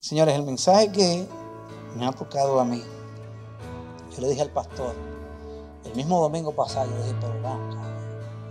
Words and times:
Señores, 0.00 0.36
el 0.36 0.44
mensaje 0.44 0.92
que 0.92 1.26
me 1.96 2.06
ha 2.06 2.12
tocado 2.12 2.60
a 2.60 2.64
mí, 2.64 2.80
yo 4.14 4.20
le 4.20 4.28
dije 4.28 4.42
al 4.42 4.50
pastor, 4.50 4.94
el 5.84 5.92
mismo 5.96 6.20
domingo 6.20 6.52
pasado, 6.52 6.88
yo 6.88 6.98
le 6.98 7.02
dije, 7.02 7.16
pero 7.20 7.42
vamos, 7.42 7.76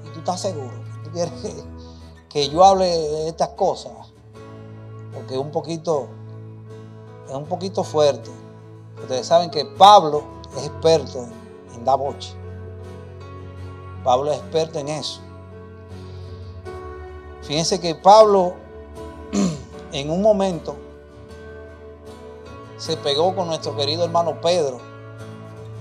¿y 0.05 0.10
tú 0.10 0.20
estás 0.20 0.41
seguro? 0.41 0.73
¿Tú 1.05 1.12
quieres 1.12 1.31
que, 2.28 2.49
yo 2.49 2.65
hable 2.65 2.86
de 2.86 3.29
estas 3.29 3.47
cosas? 3.49 3.94
Porque 5.13 5.36
es 5.36 5.39
un 5.39 5.52
poquito, 5.52 6.10
es 7.29 7.33
un 7.33 7.46
poquito 7.46 7.86
fuerte. 7.86 8.29
Ustedes 9.02 9.25
saben 9.25 9.50
que 9.50 9.64
Pablo 9.64 10.23
es 10.57 10.66
experto 10.66 11.27
en 11.73 11.86
dar 11.86 11.98
boche. 11.98 12.34
Pablo 14.04 14.34
es 14.34 14.39
experto 14.39 14.79
en 14.79 14.89
eso. 14.89 15.21
Fíjense 17.43 17.79
que 17.79 17.95
Pablo 17.95 18.54
en 19.93 20.11
un 20.11 20.21
momento 20.21 20.75
se 22.78 22.98
pegó 22.98 23.36
con 23.36 23.47
nuestro 23.47 23.75
querido 23.75 24.04
hermano 24.04 24.39
Pedro. 24.42 24.79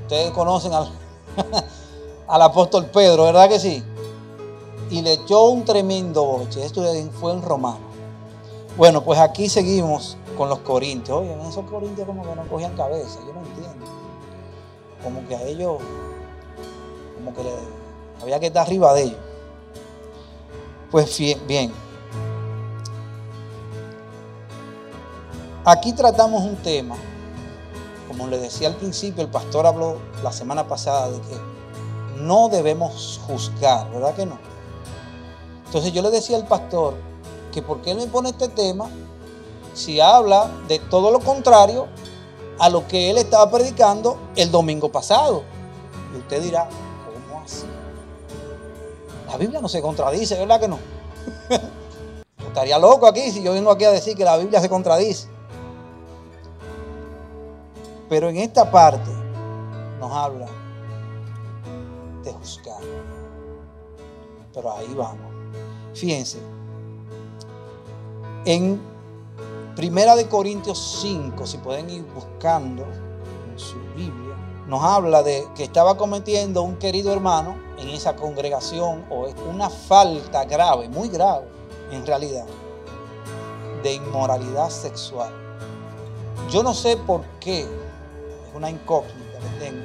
Ustedes 0.03 0.31
conocen 0.31 0.73
al, 2.29 2.43
apóstol 2.43 2.87
Pedro, 2.87 3.25
¿verdad 3.25 3.49
que 3.49 3.59
sí? 3.59 3.83
Y 4.91 5.03
le 5.03 5.15
echó 5.15 5.45
un 5.47 5.65
tremendo 5.65 6.25
boche. 6.25 6.65
Esto 6.65 6.83
fue 7.21 7.33
en 7.33 7.43
Romano. 7.43 7.87
Bueno, 8.77 9.03
pues 9.03 9.19
aquí 9.19 9.49
seguimos 9.49 10.17
con 10.37 10.49
los 10.49 10.61
corintios. 10.61 11.19
Oye, 11.19 11.35
esos 11.49 11.69
corintios 11.69 12.07
como 12.07 12.23
que 12.23 12.35
no 12.35 12.47
cogían 12.47 12.77
cabeza, 12.77 13.19
yo 13.27 13.33
no 13.33 13.41
entiendo. 13.41 13.87
Como 15.03 15.27
que 15.27 15.35
a 15.35 15.43
ellos, 15.43 15.79
como 17.17 17.35
que 17.35 17.43
había 18.23 18.39
que 18.39 18.47
estar 18.47 18.67
arriba 18.67 18.93
de 18.95 19.03
ellos. 19.05 19.19
Pues 20.91 21.19
bien, 21.47 21.73
Aquí 25.69 25.93
tratamos 25.93 26.45
un 26.45 26.55
tema, 26.55 26.95
como 28.07 28.29
le 28.29 28.39
decía 28.39 28.69
al 28.69 28.77
principio, 28.77 29.25
el 29.25 29.29
pastor 29.29 29.67
habló 29.67 29.97
la 30.23 30.31
semana 30.31 30.69
pasada 30.69 31.11
de 31.11 31.21
que 31.21 31.37
no 32.21 32.49
debemos 32.49 33.21
juzgar, 33.27 33.91
¿verdad 33.91 34.15
que 34.15 34.27
no? 34.27 34.39
Entonces 35.65 35.93
yo 35.93 36.03
le 36.03 36.13
decía 36.13 36.37
al 36.37 36.47
pastor 36.47 36.95
que 37.53 37.63
por 37.63 37.83
qué 37.83 37.91
él 37.91 37.97
me 37.97 38.07
pone 38.07 38.29
este 38.29 38.47
tema 38.47 38.89
si 39.75 39.99
habla 39.99 40.49
de 40.69 40.79
todo 40.79 41.11
lo 41.11 41.19
contrario 41.19 41.89
a 42.61 42.69
lo 42.69 42.87
que 42.87 43.11
él 43.11 43.19
estaba 43.19 43.51
predicando 43.51 44.21
el 44.37 44.53
domingo 44.53 44.93
pasado. 44.93 45.43
Y 46.15 46.19
usted 46.19 46.43
dirá, 46.43 46.69
¿cómo 47.29 47.43
así? 47.43 47.67
La 49.27 49.37
Biblia 49.37 49.61
no 49.61 49.69
se 49.69 49.83
contradice, 49.83 50.39
¿verdad 50.39 50.61
que 50.61 50.69
no? 50.69 50.79
Estaría 52.47 52.79
loco 52.79 53.09
aquí 53.09 53.33
si 53.33 53.43
yo 53.43 53.53
vengo 53.53 53.73
aquí 53.73 53.83
a 53.83 53.91
decir 53.91 54.17
que 54.17 54.25
la 54.25 54.37
Biblia 54.37 54.61
se 54.61 54.69
contradice. 54.69 55.35
Pero 58.09 58.29
en 58.29 58.37
esta 58.37 58.71
parte 58.71 59.11
nos 59.99 60.13
habla 60.13 60.47
de 62.23 62.33
juzgar. 62.33 62.81
Pero 64.55 64.73
ahí 64.73 64.95
vamos. 64.95 65.27
Fíjense. 65.95 66.39
En 68.45 68.81
Primera 69.75 70.17
de 70.17 70.27
Corintios 70.27 70.99
5, 71.03 71.47
si 71.47 71.59
pueden 71.59 71.91
ir 71.91 72.03
buscando 72.15 72.83
en 72.83 73.59
su 73.59 73.77
Biblia, 73.95 74.35
nos 74.67 74.83
habla 74.83 75.23
de 75.23 75.47
que 75.55 75.65
estaba 75.65 75.97
cometiendo 75.97 76.63
un 76.63 76.77
querido 76.77 77.13
hermano 77.13 77.57
en 77.77 77.89
esa 77.91 78.17
congregación 78.17 79.05
o 79.11 79.29
una 79.51 79.69
falta 79.69 80.45
grave, 80.45 80.89
muy 80.89 81.09
grave 81.09 81.47
en 81.91 82.07
realidad, 82.07 82.47
de 83.83 83.95
inmoralidad 83.95 84.71
sexual. 84.71 85.31
Yo 86.51 86.63
no 86.63 86.73
sé 86.73 86.97
por 86.97 87.23
qué 87.39 87.67
una 88.57 88.71
incógnita 88.71 89.39
que 89.39 89.65
tengo. 89.65 89.85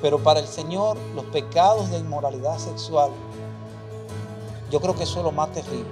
Pero 0.00 0.18
para 0.18 0.40
el 0.40 0.46
Señor 0.46 0.96
los 1.14 1.24
pecados 1.26 1.90
de 1.90 1.98
inmoralidad 1.98 2.58
sexual, 2.58 3.10
yo 4.70 4.80
creo 4.80 4.94
que 4.94 5.04
eso 5.04 5.18
es 5.18 5.24
lo 5.24 5.32
más 5.32 5.52
terrible. 5.52 5.90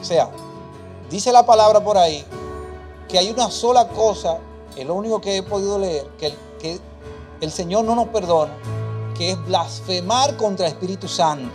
O 0.00 0.04
sea, 0.04 0.30
dice 1.10 1.32
la 1.32 1.44
palabra 1.44 1.82
por 1.82 1.96
ahí 1.98 2.24
que 3.08 3.18
hay 3.18 3.30
una 3.30 3.50
sola 3.50 3.88
cosa, 3.88 4.38
es 4.76 4.86
lo 4.86 4.94
único 4.94 5.20
que 5.20 5.38
he 5.38 5.42
podido 5.42 5.78
leer, 5.78 6.06
que 6.18 6.34
que 6.58 6.80
el 7.40 7.50
Señor 7.50 7.84
no 7.84 7.94
nos 7.94 8.08
perdona, 8.08 8.52
que 9.16 9.32
es 9.32 9.46
blasfemar 9.46 10.36
contra 10.36 10.66
el 10.66 10.72
Espíritu 10.72 11.08
Santo. 11.08 11.54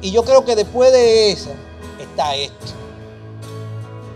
Y 0.00 0.10
yo 0.10 0.24
creo 0.24 0.44
que 0.44 0.56
después 0.56 0.92
de 0.92 1.32
eso 1.32 1.50
está 1.98 2.34
esto, 2.34 2.72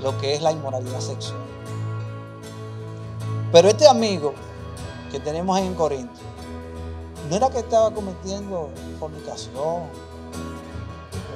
lo 0.03 0.17
que 0.19 0.35
es 0.35 0.43
la 0.43 0.53
inmoralidad 0.53 1.01
sexual. 1.01 1.46
Pero 3.53 3.69
este 3.69 3.87
amigo 3.87 4.35
que 5.11 5.21
tenemos 5.21 5.59
en 5.59 5.75
Corinto, 5.75 6.21
no 7.31 7.37
era 7.37 7.49
que 7.49 7.59
estaba 7.59 7.93
cometiendo 7.93 8.71
fornicación, 8.99 9.85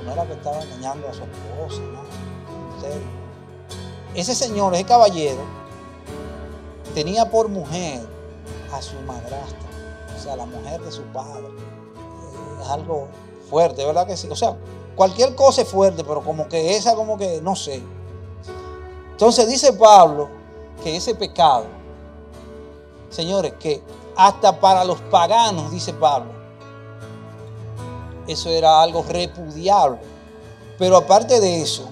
no 0.05 0.13
era 0.13 0.27
que 0.27 0.33
estaba 0.33 0.63
engañando 0.63 1.09
a 1.09 1.13
su 1.13 1.23
esposa, 1.23 1.81
no. 1.93 2.01
Ese 4.15 4.35
señor, 4.35 4.75
ese 4.75 4.85
caballero, 4.85 5.41
tenía 6.95 7.31
por 7.31 7.49
mujer 7.49 8.01
a 8.73 8.83
su 8.83 8.97
madrastra, 9.07 9.69
o 10.17 10.21
sea, 10.21 10.37
la 10.37 10.47
mujer 10.47 10.81
de 10.81 10.91
su 10.91 11.03
padre. 11.13 11.47
Es 12.61 12.69
algo 12.69 13.07
fuerte, 13.49 13.85
¿verdad 13.87 14.07
que 14.07 14.17
sí? 14.17 14.29
O 14.29 14.37
sea, 14.37 14.57
cualquier 14.97 15.35
cosa 15.37 15.63
es 15.63 15.69
fuerte, 15.69 16.03
pero 16.03 16.23
como 16.23 16.49
que 16.49 16.77
esa, 16.77 16.95
como 16.95 17.17
que, 17.17 17.41
no 17.41 17.55
sé. 17.55 17.83
Entonces 19.13 19.49
dice 19.49 19.73
Pablo 19.73 20.29
que 20.83 20.97
ese 20.97 21.15
pecado 21.15 21.80
Señores, 23.11 23.55
que 23.61 23.83
hasta 24.17 24.59
para 24.61 24.85
los 24.85 25.01
paganos, 25.03 25.71
dice 25.71 25.93
Pablo, 25.93 26.31
eso 28.27 28.49
era 28.49 28.81
algo 28.81 29.05
repudiable. 29.09 29.99
Pero 30.79 30.97
aparte 30.97 31.41
de 31.41 31.61
eso, 31.61 31.89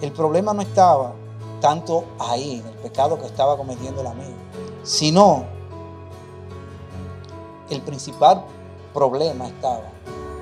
el 0.00 0.12
problema 0.12 0.54
no 0.54 0.62
estaba 0.62 1.12
tanto 1.60 2.04
ahí, 2.18 2.60
en 2.60 2.66
el 2.66 2.74
pecado 2.74 3.18
que 3.18 3.26
estaba 3.26 3.56
cometiendo 3.56 4.00
el 4.00 4.06
amigo, 4.06 4.34
sino 4.82 5.44
el 7.70 7.80
principal 7.82 8.44
problema 8.92 9.48
estaba 9.48 9.84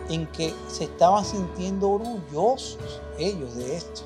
en 0.09 0.27
que 0.27 0.55
se 0.69 0.85
estaban 0.85 1.25
sintiendo 1.25 1.91
orgullosos 1.91 3.01
ellos 3.19 3.55
de 3.55 3.77
esto. 3.77 4.03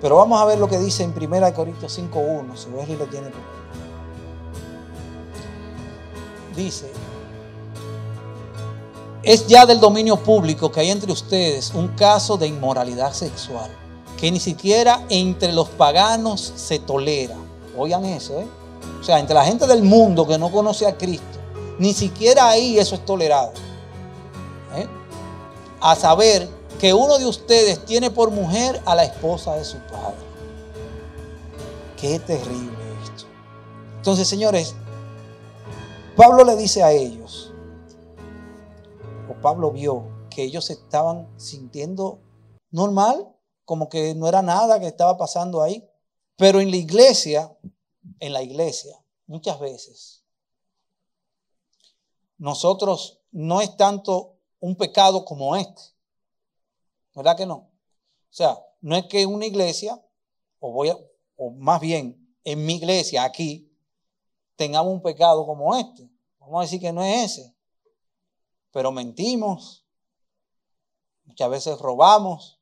Pero 0.00 0.16
vamos 0.16 0.40
a 0.40 0.44
ver 0.44 0.58
lo 0.58 0.68
que 0.68 0.78
dice 0.78 1.02
en 1.02 1.14
1 1.16 1.54
Corintios 1.54 1.98
5.1, 1.98 2.56
si 2.56 2.68
Wesley 2.70 2.96
lo 2.96 3.06
tiene 3.06 3.30
dice, 6.58 6.90
es 9.22 9.46
ya 9.46 9.66
del 9.66 9.80
dominio 9.80 10.16
público 10.16 10.70
que 10.70 10.80
hay 10.80 10.90
entre 10.90 11.12
ustedes 11.12 11.72
un 11.74 11.88
caso 11.88 12.36
de 12.36 12.46
inmoralidad 12.46 13.12
sexual, 13.12 13.70
que 14.16 14.30
ni 14.30 14.40
siquiera 14.40 15.04
entre 15.08 15.52
los 15.52 15.68
paganos 15.68 16.52
se 16.56 16.78
tolera. 16.78 17.36
Oigan 17.76 18.04
eso, 18.04 18.40
¿eh? 18.40 18.46
O 19.00 19.04
sea, 19.04 19.18
entre 19.18 19.34
la 19.34 19.44
gente 19.44 19.66
del 19.66 19.82
mundo 19.82 20.26
que 20.26 20.38
no 20.38 20.50
conoce 20.50 20.86
a 20.86 20.96
Cristo, 20.96 21.38
ni 21.78 21.92
siquiera 21.92 22.48
ahí 22.48 22.78
eso 22.78 22.94
es 22.96 23.04
tolerado. 23.04 23.52
¿eh? 24.74 24.86
A 25.80 25.94
saber 25.94 26.48
que 26.80 26.92
uno 26.94 27.18
de 27.18 27.26
ustedes 27.26 27.84
tiene 27.84 28.10
por 28.10 28.30
mujer 28.30 28.80
a 28.84 28.94
la 28.94 29.04
esposa 29.04 29.54
de 29.54 29.64
su 29.64 29.76
padre. 29.78 30.16
Qué 32.00 32.18
terrible 32.20 32.76
esto. 33.04 33.26
Entonces, 33.96 34.26
señores, 34.28 34.74
Pablo 36.18 36.42
le 36.42 36.56
dice 36.56 36.82
a 36.82 36.90
ellos, 36.90 37.52
o 39.30 39.40
Pablo 39.40 39.70
vio 39.70 40.26
que 40.28 40.42
ellos 40.42 40.68
estaban 40.68 41.32
sintiendo 41.38 42.18
normal, 42.72 43.36
como 43.64 43.88
que 43.88 44.16
no 44.16 44.26
era 44.26 44.42
nada 44.42 44.80
que 44.80 44.88
estaba 44.88 45.16
pasando 45.16 45.62
ahí. 45.62 45.88
Pero 46.34 46.60
en 46.60 46.72
la 46.72 46.76
iglesia, 46.76 47.56
en 48.18 48.32
la 48.32 48.42
iglesia, 48.42 49.00
muchas 49.28 49.60
veces, 49.60 50.24
nosotros 52.36 53.20
no 53.30 53.60
es 53.60 53.76
tanto 53.76 54.40
un 54.58 54.74
pecado 54.74 55.24
como 55.24 55.54
este. 55.54 55.82
¿Verdad 57.14 57.36
que 57.36 57.46
no? 57.46 57.54
O 57.54 57.70
sea, 58.30 58.58
no 58.80 58.96
es 58.96 59.04
que 59.06 59.24
una 59.24 59.46
iglesia, 59.46 60.04
o 60.58 60.72
voy 60.72 60.88
a, 60.88 60.98
o 61.36 61.50
más 61.52 61.80
bien 61.80 62.36
en 62.42 62.66
mi 62.66 62.74
iglesia 62.74 63.22
aquí, 63.22 63.68
tengamos 64.58 64.92
un 64.92 65.00
pecado 65.00 65.46
como 65.46 65.74
este. 65.76 66.10
Vamos 66.48 66.60
a 66.60 66.64
decir 66.64 66.80
que 66.80 66.92
no 66.92 67.04
es 67.04 67.32
ese. 67.32 67.54
Pero 68.72 68.90
mentimos. 68.90 69.84
Muchas 71.24 71.50
veces 71.50 71.78
robamos. 71.78 72.58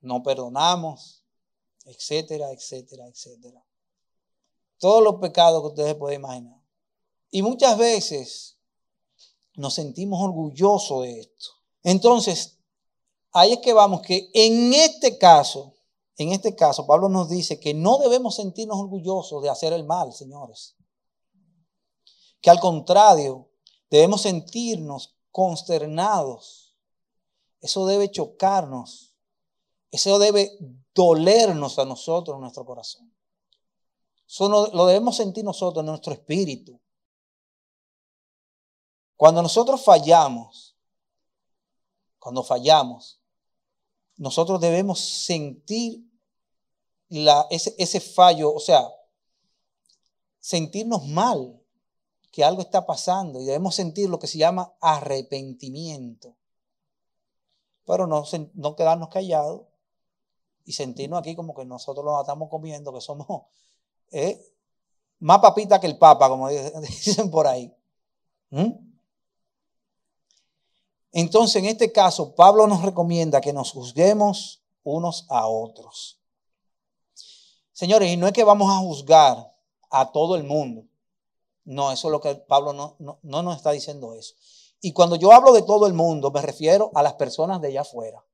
No 0.00 0.22
perdonamos. 0.22 1.24
Etcétera, 1.84 2.52
etcétera, 2.52 3.06
etcétera. 3.08 3.64
Todos 4.78 5.02
los 5.02 5.16
pecados 5.16 5.60
que 5.62 5.68
ustedes 5.68 5.94
pueden 5.96 6.20
imaginar. 6.20 6.62
Y 7.32 7.42
muchas 7.42 7.76
veces 7.76 8.56
nos 9.54 9.74
sentimos 9.74 10.22
orgullosos 10.22 11.02
de 11.02 11.20
esto. 11.20 11.48
Entonces, 11.82 12.58
ahí 13.32 13.54
es 13.54 13.58
que 13.58 13.72
vamos, 13.72 14.02
que 14.02 14.30
en 14.32 14.72
este 14.74 15.18
caso, 15.18 15.74
en 16.16 16.32
este 16.32 16.54
caso, 16.54 16.86
Pablo 16.86 17.08
nos 17.08 17.28
dice 17.28 17.58
que 17.58 17.74
no 17.74 17.98
debemos 17.98 18.36
sentirnos 18.36 18.78
orgullosos 18.78 19.42
de 19.42 19.50
hacer 19.50 19.72
el 19.72 19.84
mal, 19.84 20.12
señores. 20.12 20.76
Que 22.40 22.50
al 22.50 22.60
contrario, 22.60 23.50
debemos 23.90 24.22
sentirnos 24.22 25.16
consternados. 25.30 26.74
Eso 27.60 27.86
debe 27.86 28.10
chocarnos. 28.10 29.14
Eso 29.90 30.18
debe 30.18 30.56
dolernos 30.94 31.78
a 31.78 31.84
nosotros 31.84 32.36
en 32.36 32.42
nuestro 32.42 32.64
corazón. 32.64 33.12
Eso 34.26 34.48
lo 34.48 34.86
debemos 34.86 35.16
sentir 35.16 35.44
nosotros 35.44 35.82
en 35.82 35.86
nuestro 35.86 36.12
espíritu. 36.12 36.78
Cuando 39.16 39.42
nosotros 39.42 39.82
fallamos, 39.82 40.76
cuando 42.18 42.42
fallamos, 42.44 43.18
nosotros 44.16 44.60
debemos 44.60 45.00
sentir 45.00 46.04
ese 47.50 48.00
fallo, 48.00 48.52
o 48.52 48.60
sea, 48.60 48.86
sentirnos 50.40 51.06
mal 51.06 51.58
que 52.30 52.44
algo 52.44 52.60
está 52.60 52.86
pasando 52.86 53.40
y 53.40 53.44
debemos 53.44 53.74
sentir 53.74 54.08
lo 54.08 54.18
que 54.18 54.26
se 54.26 54.38
llama 54.38 54.74
arrepentimiento. 54.80 56.36
Pero 57.84 58.06
no, 58.06 58.24
no 58.54 58.76
quedarnos 58.76 59.08
callados 59.08 59.62
y 60.64 60.72
sentirnos 60.72 61.20
aquí 61.20 61.34
como 61.34 61.54
que 61.54 61.64
nosotros 61.64 62.04
nos 62.04 62.20
estamos 62.20 62.50
comiendo, 62.50 62.92
que 62.92 63.00
somos 63.00 63.26
eh, 64.12 64.38
más 65.20 65.40
papita 65.40 65.80
que 65.80 65.86
el 65.86 65.98
papa, 65.98 66.28
como 66.28 66.48
dicen 66.80 67.30
por 67.30 67.46
ahí. 67.46 67.74
¿Mm? 68.50 68.88
Entonces, 71.12 71.56
en 71.56 71.64
este 71.66 71.90
caso, 71.90 72.34
Pablo 72.34 72.66
nos 72.66 72.82
recomienda 72.82 73.40
que 73.40 73.52
nos 73.52 73.72
juzguemos 73.72 74.62
unos 74.82 75.26
a 75.28 75.46
otros. 75.46 76.20
Señores, 77.72 78.10
y 78.10 78.16
no 78.16 78.26
es 78.26 78.32
que 78.32 78.44
vamos 78.44 78.70
a 78.70 78.78
juzgar 78.78 79.54
a 79.90 80.12
todo 80.12 80.36
el 80.36 80.44
mundo. 80.44 80.87
No, 81.68 81.92
eso 81.92 82.08
es 82.08 82.12
lo 82.12 82.20
que 82.22 82.34
Pablo 82.34 82.72
no, 82.72 82.96
no, 82.98 83.18
no 83.22 83.42
nos 83.42 83.58
está 83.58 83.72
diciendo 83.72 84.14
eso. 84.14 84.34
Y 84.80 84.94
cuando 84.94 85.16
yo 85.16 85.32
hablo 85.32 85.52
de 85.52 85.60
todo 85.60 85.86
el 85.86 85.92
mundo, 85.92 86.30
me 86.30 86.40
refiero 86.40 86.90
a 86.94 87.02
las 87.02 87.12
personas 87.14 87.60
de 87.60 87.68
allá 87.68 87.82
afuera. 87.82 88.24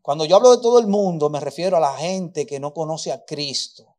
Cuando 0.00 0.24
yo 0.24 0.36
hablo 0.36 0.56
de 0.56 0.62
todo 0.62 0.78
el 0.78 0.86
mundo, 0.86 1.28
me 1.28 1.40
refiero 1.40 1.76
a 1.76 1.80
la 1.80 1.94
gente 1.94 2.46
que 2.46 2.58
no 2.58 2.72
conoce 2.72 3.12
a 3.12 3.22
Cristo. 3.22 3.96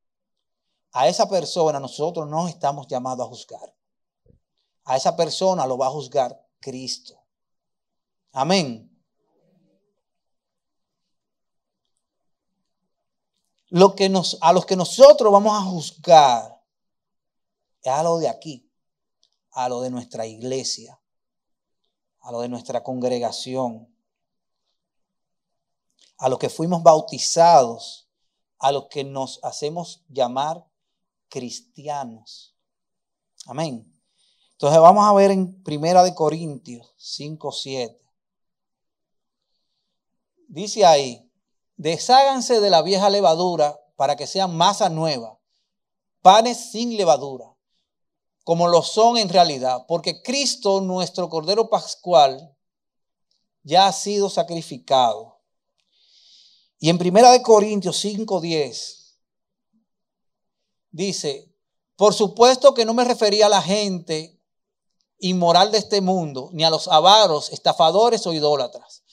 A 0.94 1.08
esa 1.08 1.30
persona 1.30 1.80
nosotros 1.80 2.28
no 2.28 2.48
estamos 2.48 2.88
llamados 2.88 3.28
a 3.28 3.30
juzgar. 3.30 3.76
A 4.86 4.98
esa 4.98 5.16
persona 5.16 5.68
lo 5.68 5.78
va 5.78 5.86
a 5.86 5.92
juzgar 5.92 6.44
Cristo. 6.60 7.22
Amén. 8.32 9.00
Lo 13.68 13.96
que 13.96 14.10
nos, 14.10 14.40
a 14.42 14.54
los 14.54 14.66
que 14.66 14.76
nosotros 14.76 15.32
vamos 15.32 15.54
a 15.54 15.64
juzgar 15.70 16.59
a 17.86 18.04
lo 18.04 18.18
de 18.18 18.28
aquí, 18.28 18.70
a 19.52 19.70
lo 19.70 19.82
de 19.82 19.90
nuestra 19.90 20.26
iglesia, 20.26 21.00
a 22.22 22.32
lo 22.32 22.42
de 22.42 22.50
nuestra 22.50 22.84
congregación, 22.84 23.94
a 26.18 26.30
los 26.30 26.40
que 26.40 26.50
fuimos 26.50 26.84
bautizados, 26.84 28.10
a 28.60 28.72
los 28.72 28.88
que 28.88 29.04
nos 29.04 29.40
hacemos 29.44 30.04
llamar 30.10 30.66
cristianos. 31.30 32.56
Amén. 33.46 33.90
Entonces 34.52 34.80
vamos 34.82 35.06
a 35.06 35.14
ver 35.14 35.32
en 35.32 35.64
Primera 35.64 36.04
de 36.04 36.14
Corintios 36.14 36.94
5, 36.98 37.52
7. 37.54 38.00
Dice 40.50 40.86
ahí, 40.86 41.32
desháganse 41.78 42.60
de 42.60 42.70
la 42.70 42.82
vieja 42.82 43.10
levadura 43.10 43.80
para 43.96 44.18
que 44.18 44.28
sean 44.28 44.56
masa 44.58 44.90
nueva, 44.90 45.40
panes 46.22 46.72
sin 46.72 46.98
levadura, 46.98 47.49
como 48.44 48.68
lo 48.68 48.82
son 48.82 49.18
en 49.18 49.30
realidad, 49.30 49.86
porque 49.88 50.22
Cristo, 50.22 50.82
nuestro 50.82 51.30
Cordero 51.30 51.70
Pascual, 51.70 52.56
ya 53.64 53.88
ha 53.88 53.94
sido 53.94 54.30
sacrificado. 54.30 55.40
Y 56.80 56.90
en 56.90 56.98
Primera 56.98 57.32
de 57.32 57.42
Corintios 57.42 57.98
5, 57.98 58.40
10 58.40 59.18
dice, 60.92 61.54
por 61.96 62.14
supuesto 62.14 62.74
que 62.74 62.86
no 62.86 62.94
me 62.94 63.04
refería 63.04 63.48
a 63.48 63.50
la 63.50 63.62
gente 63.62 64.40
inmoral 65.20 65.72
de 65.72 65.80
este 65.80 66.02
mundo, 66.02 66.50
ni 66.54 66.64
a 66.64 66.70
los 66.70 66.88
avaros, 66.88 67.52
estafadores 67.52 68.26
o 68.26 68.34
idólatras. 68.34 69.04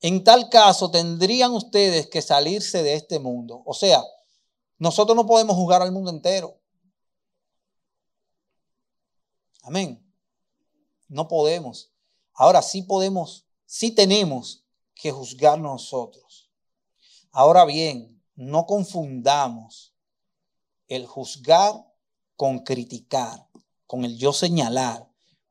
En 0.00 0.22
tal 0.22 0.48
caso, 0.48 0.90
tendrían 0.90 1.52
ustedes 1.52 2.06
que 2.08 2.22
salirse 2.22 2.82
de 2.82 2.94
este 2.94 3.18
mundo. 3.18 3.62
O 3.66 3.74
sea, 3.74 4.04
nosotros 4.78 5.16
no 5.16 5.26
podemos 5.26 5.56
juzgar 5.56 5.82
al 5.82 5.90
mundo 5.90 6.10
entero. 6.10 6.60
Amén. 9.66 10.02
No 11.08 11.28
podemos. 11.28 11.92
Ahora 12.32 12.62
sí 12.62 12.82
podemos, 12.82 13.46
sí 13.66 13.90
tenemos 13.90 14.64
que 14.94 15.12
juzgar 15.12 15.58
nosotros. 15.58 16.50
Ahora 17.32 17.64
bien, 17.64 18.22
no 18.34 18.64
confundamos 18.64 19.94
el 20.88 21.06
juzgar 21.06 21.92
con 22.36 22.60
criticar, 22.60 23.48
con 23.86 24.04
el 24.04 24.16
yo 24.16 24.32
señalar 24.32 25.06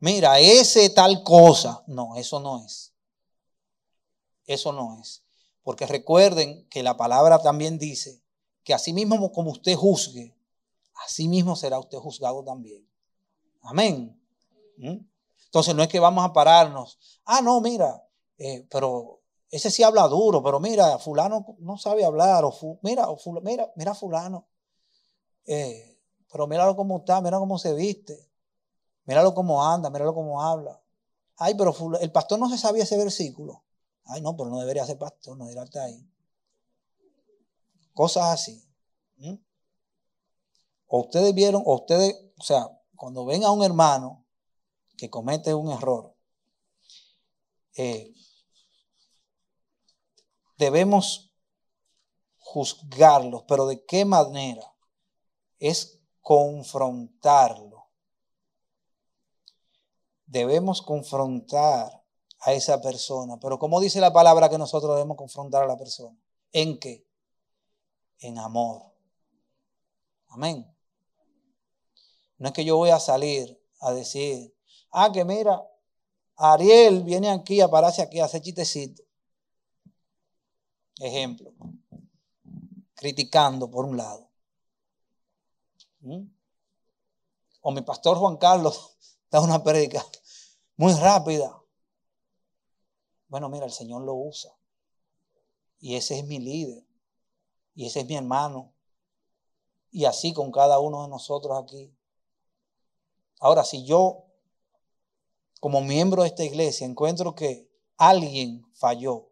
mira, 0.06 0.40
ese 0.40 0.90
tal 0.92 1.24
cosa. 1.24 1.84
No, 1.88 2.16
eso 2.16 2.40
no 2.40 2.64
es. 2.64 2.94
Eso 4.46 4.72
no 4.72 5.00
es. 5.02 5.24
Porque 5.64 5.88
recuerden 5.88 6.68
que 6.70 6.84
la 6.84 6.96
palabra 6.96 7.40
también 7.40 7.80
dice 7.80 8.22
que 8.64 8.74
así 8.74 8.94
mismo 8.94 9.32
como 9.32 9.52
usted 9.52 9.76
juzgue, 9.76 10.36
así 11.06 11.28
mismo 11.28 11.56
será 11.56 11.80
usted 11.80 11.98
juzgado 11.98 12.44
también. 12.44 12.88
Amén. 13.66 14.20
¿Mm? 14.78 14.98
Entonces 15.46 15.76
no 15.76 15.84
es 15.84 15.90
que 15.90 16.00
vamos 16.00 16.26
a 16.26 16.34
pararnos. 16.34 17.00
Ah, 17.26 17.42
no, 17.42 17.62
mira, 17.62 18.04
eh, 18.38 18.68
pero 18.70 19.22
ese 19.50 19.72
sí 19.72 19.84
habla 19.84 20.08
duro, 20.08 20.44
pero 20.44 20.60
mira, 20.60 21.00
fulano 21.00 21.56
no 21.60 21.78
sabe 21.78 22.04
hablar, 22.04 22.44
o 22.44 22.80
mira, 22.82 23.08
mira, 23.42 23.72
mira 23.76 23.96
fulano, 23.96 24.48
eh, 25.46 25.98
pero 26.32 26.48
míralo 26.48 26.76
cómo 26.76 26.98
está, 26.98 27.22
mira 27.22 27.38
cómo 27.40 27.58
se 27.58 27.74
viste. 27.74 28.30
Míralo 29.06 29.34
cómo 29.34 29.64
anda, 29.64 29.90
míralo 29.90 30.14
cómo 30.14 30.42
habla. 30.42 30.82
Ay, 31.38 31.54
pero 31.56 31.74
el 32.02 32.12
pastor 32.12 32.40
no 32.40 32.50
se 32.50 32.58
sabía 32.58 32.84
ese 32.84 32.98
versículo. 32.98 33.64
Ay, 34.06 34.22
no, 34.22 34.36
pero 34.36 34.50
no 34.50 34.60
debería 34.60 34.86
ser 34.86 34.98
pastor, 34.98 35.38
no 35.38 35.46
debería 35.46 35.64
estar 35.64 35.84
ahí. 35.84 36.06
Cosas 37.94 38.25
así. 38.25 38.62
O 40.88 41.00
ustedes 41.00 41.34
vieron, 41.34 41.63
o 41.66 41.75
ustedes, 41.75 42.16
o 42.38 42.44
sea, 42.44 42.68
cuando 42.96 43.25
ven 43.25 43.44
a 43.44 43.52
un 43.52 43.64
hermano 43.64 44.25
que 44.98 45.10
comete 45.10 45.54
un 45.54 45.72
error, 45.72 46.16
eh, 47.75 48.14
debemos 50.58 51.34
juzgarlos, 52.38 53.44
pero 53.48 53.66
¿de 53.68 53.86
qué 53.86 54.06
manera? 54.06 54.74
Es 55.60 56.00
confrontarlo 56.22 57.75
debemos 60.25 60.82
confrontar 60.82 62.04
a 62.42 62.54
esa 62.54 62.82
persona. 62.82 63.38
Pero 63.40 63.60
¿cómo 63.60 63.80
dice 63.80 64.00
la 64.00 64.14
palabra 64.14 64.50
que 64.50 64.58
nosotros 64.58 64.96
debemos 64.96 65.18
confrontar 65.18 65.64
a 65.64 65.68
la 65.68 65.78
persona? 65.78 66.18
¿En 66.52 66.80
qué? 66.80 67.08
En 68.20 68.38
amor. 68.38 68.84
Amén. 70.28 70.75
No 72.38 72.48
es 72.48 72.54
que 72.54 72.65
yo 72.65 72.77
voy 72.77 72.89
a 72.89 73.00
salir 73.00 73.62
a 73.80 73.94
decir, 73.94 74.54
ah, 74.92 75.12
que 75.12 75.24
mira, 75.24 75.62
Ariel 76.36 77.04
viene 77.04 77.30
aquí 77.30 77.62
a 77.62 77.70
pararse 77.70 78.01
aquí 78.01 78.20
a 78.20 78.25
hacer 78.25 78.42
chistecito. 78.42 79.04
Ejemplo. 81.00 81.54
Criticando 82.96 83.70
por 83.70 83.86
un 83.86 83.98
lado. 83.98 84.30
¿Mm? 86.01 86.27
O 87.62 87.72
mi 87.72 87.82
pastor 87.82 88.18
Juan 88.18 88.38
Carlos 88.38 88.98
da 89.32 89.42
una 89.42 89.63
prédica 89.63 90.06
muy 90.77 90.94
rápida. 90.94 91.62
Bueno, 93.27 93.50
mira, 93.50 93.65
el 93.65 93.72
Señor 93.72 94.04
lo 94.04 94.13
usa. 94.13 94.51
Y 95.80 95.96
ese 95.96 96.20
es 96.20 96.25
mi 96.25 96.39
líder. 96.39 96.86
Y 97.74 97.86
ese 97.86 98.01
es 98.01 98.06
mi 98.08 98.15
hermano. 98.15 98.74
Y 99.92 100.06
así 100.06 100.34
con 100.34 100.51
cada 100.51 100.80
uno 100.80 101.04
de 101.04 101.10
nosotros 101.10 101.58
aquí. 101.62 101.95
Ahora, 103.39 103.63
si 103.63 103.86
yo, 103.86 104.25
como 105.60 105.82
miembro 105.82 106.24
de 106.24 106.30
esta 106.30 106.44
iglesia, 106.44 106.86
encuentro 106.86 107.36
que 107.36 107.70
alguien 107.98 108.65
falló, 108.74 109.30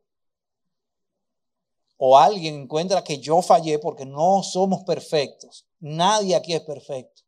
o 1.97 2.17
alguien 2.17 2.55
encuentra 2.55 3.03
que 3.03 3.19
yo 3.19 3.41
fallé 3.41 3.79
porque 3.79 4.05
no 4.05 4.43
somos 4.43 4.83
perfectos, 4.83 5.65
nadie 5.79 6.35
aquí 6.35 6.53
es 6.53 6.61
perfecto. 6.61 7.23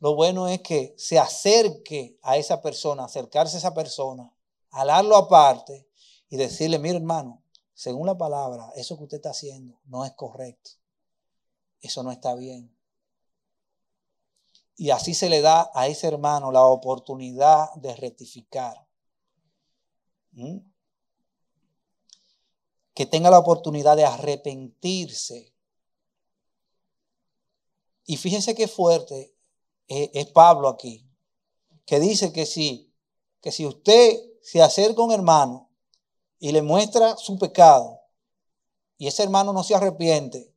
Lo 0.00 0.14
bueno 0.14 0.48
es 0.48 0.62
que 0.62 0.94
se 0.96 1.18
acerque 1.18 2.18
a 2.22 2.36
esa 2.36 2.62
persona, 2.62 3.04
acercarse 3.04 3.56
a 3.56 3.58
esa 3.58 3.74
persona, 3.74 4.32
alarlo 4.70 5.16
aparte 5.16 5.86
y 6.30 6.36
decirle, 6.36 6.78
mire 6.78 6.96
hermano, 6.96 7.42
según 7.74 8.06
la 8.06 8.16
palabra, 8.16 8.72
eso 8.76 8.96
que 8.96 9.04
usted 9.04 9.16
está 9.18 9.30
haciendo 9.30 9.78
no 9.84 10.04
es 10.04 10.12
correcto. 10.12 10.70
Eso 11.80 12.02
no 12.02 12.10
está 12.10 12.34
bien. 12.34 12.74
Y 14.80 14.90
así 14.90 15.12
se 15.12 15.28
le 15.28 15.40
da 15.40 15.72
a 15.74 15.88
ese 15.88 16.06
hermano 16.06 16.52
la 16.52 16.64
oportunidad 16.64 17.74
de 17.74 17.96
rectificar. 17.96 18.86
¿Mm? 20.30 20.58
Que 22.94 23.04
tenga 23.04 23.28
la 23.28 23.40
oportunidad 23.40 23.96
de 23.96 24.04
arrepentirse. 24.04 25.52
Y 28.04 28.16
fíjense 28.18 28.54
qué 28.54 28.68
fuerte 28.68 29.34
es, 29.88 30.26
Pablo 30.26 30.68
aquí, 30.68 31.04
que 31.84 31.98
dice 31.98 32.32
que 32.32 32.46
si, 32.46 32.94
que 33.40 33.50
si 33.50 33.66
usted 33.66 34.16
se 34.42 34.62
acerca 34.62 35.02
a 35.02 35.04
un 35.06 35.12
hermano 35.12 35.70
y 36.38 36.52
le 36.52 36.62
muestra 36.62 37.16
su 37.16 37.36
pecado 37.36 38.00
y 38.96 39.08
ese 39.08 39.24
hermano 39.24 39.52
no 39.52 39.64
se 39.64 39.74
arrepiente, 39.74 40.54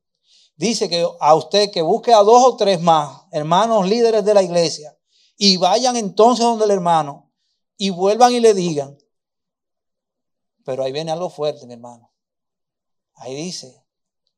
dice 0.62 0.88
que 0.88 1.06
a 1.20 1.36
usted 1.36 1.72
que 1.72 1.82
busque 1.82 2.14
a 2.14 2.20
dos 2.20 2.44
o 2.46 2.56
tres 2.56 2.80
más 2.80 3.24
hermanos 3.32 3.88
líderes 3.90 4.24
de 4.24 4.34
la 4.36 4.44
iglesia 4.44 4.96
y 5.36 5.58
vayan 5.58 5.98
entonces 5.98 6.46
donde 6.46 6.66
el 6.66 6.72
hermano 6.72 7.32
y 7.78 7.90
vuelvan 7.90 8.32
y 8.32 8.40
le 8.40 8.54
digan. 8.54 8.96
Pero 10.64 10.84
ahí 10.84 10.92
viene 10.92 11.12
algo 11.12 11.32
fuerte, 11.32 11.66
mi 11.66 11.74
hermano. 11.74 12.14
Ahí 13.16 13.34
dice 13.34 13.84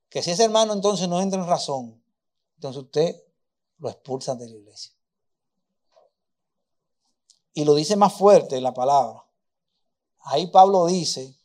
que 0.08 0.24
si 0.24 0.32
ese 0.32 0.46
hermano 0.46 0.72
entonces 0.72 1.10
no 1.10 1.20
entra 1.20 1.42
en 1.42 1.48
razón, 1.48 2.02
entonces 2.56 2.84
usted 2.84 3.22
lo 3.80 3.90
expulsan 3.90 4.38
de 4.38 4.48
la 4.48 4.56
iglesia. 4.56 4.94
Y 7.54 7.66
lo 7.66 7.76
dice 7.76 7.98
más 7.98 8.14
fuerte 8.14 8.62
la 8.62 8.74
palabra. 8.74 9.26
Ahí 10.22 10.48
Pablo 10.48 10.86
dice, 10.86 11.38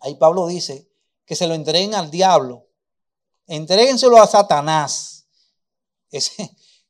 ahí 0.00 0.14
Pablo 0.14 0.46
dice 0.46 0.88
que 1.24 1.34
se 1.34 1.48
lo 1.48 1.54
entreguen 1.54 1.94
al 1.94 2.12
diablo. 2.12 2.63
Entréguenselo 3.46 4.20
a 4.20 4.26
Satanás. 4.26 5.26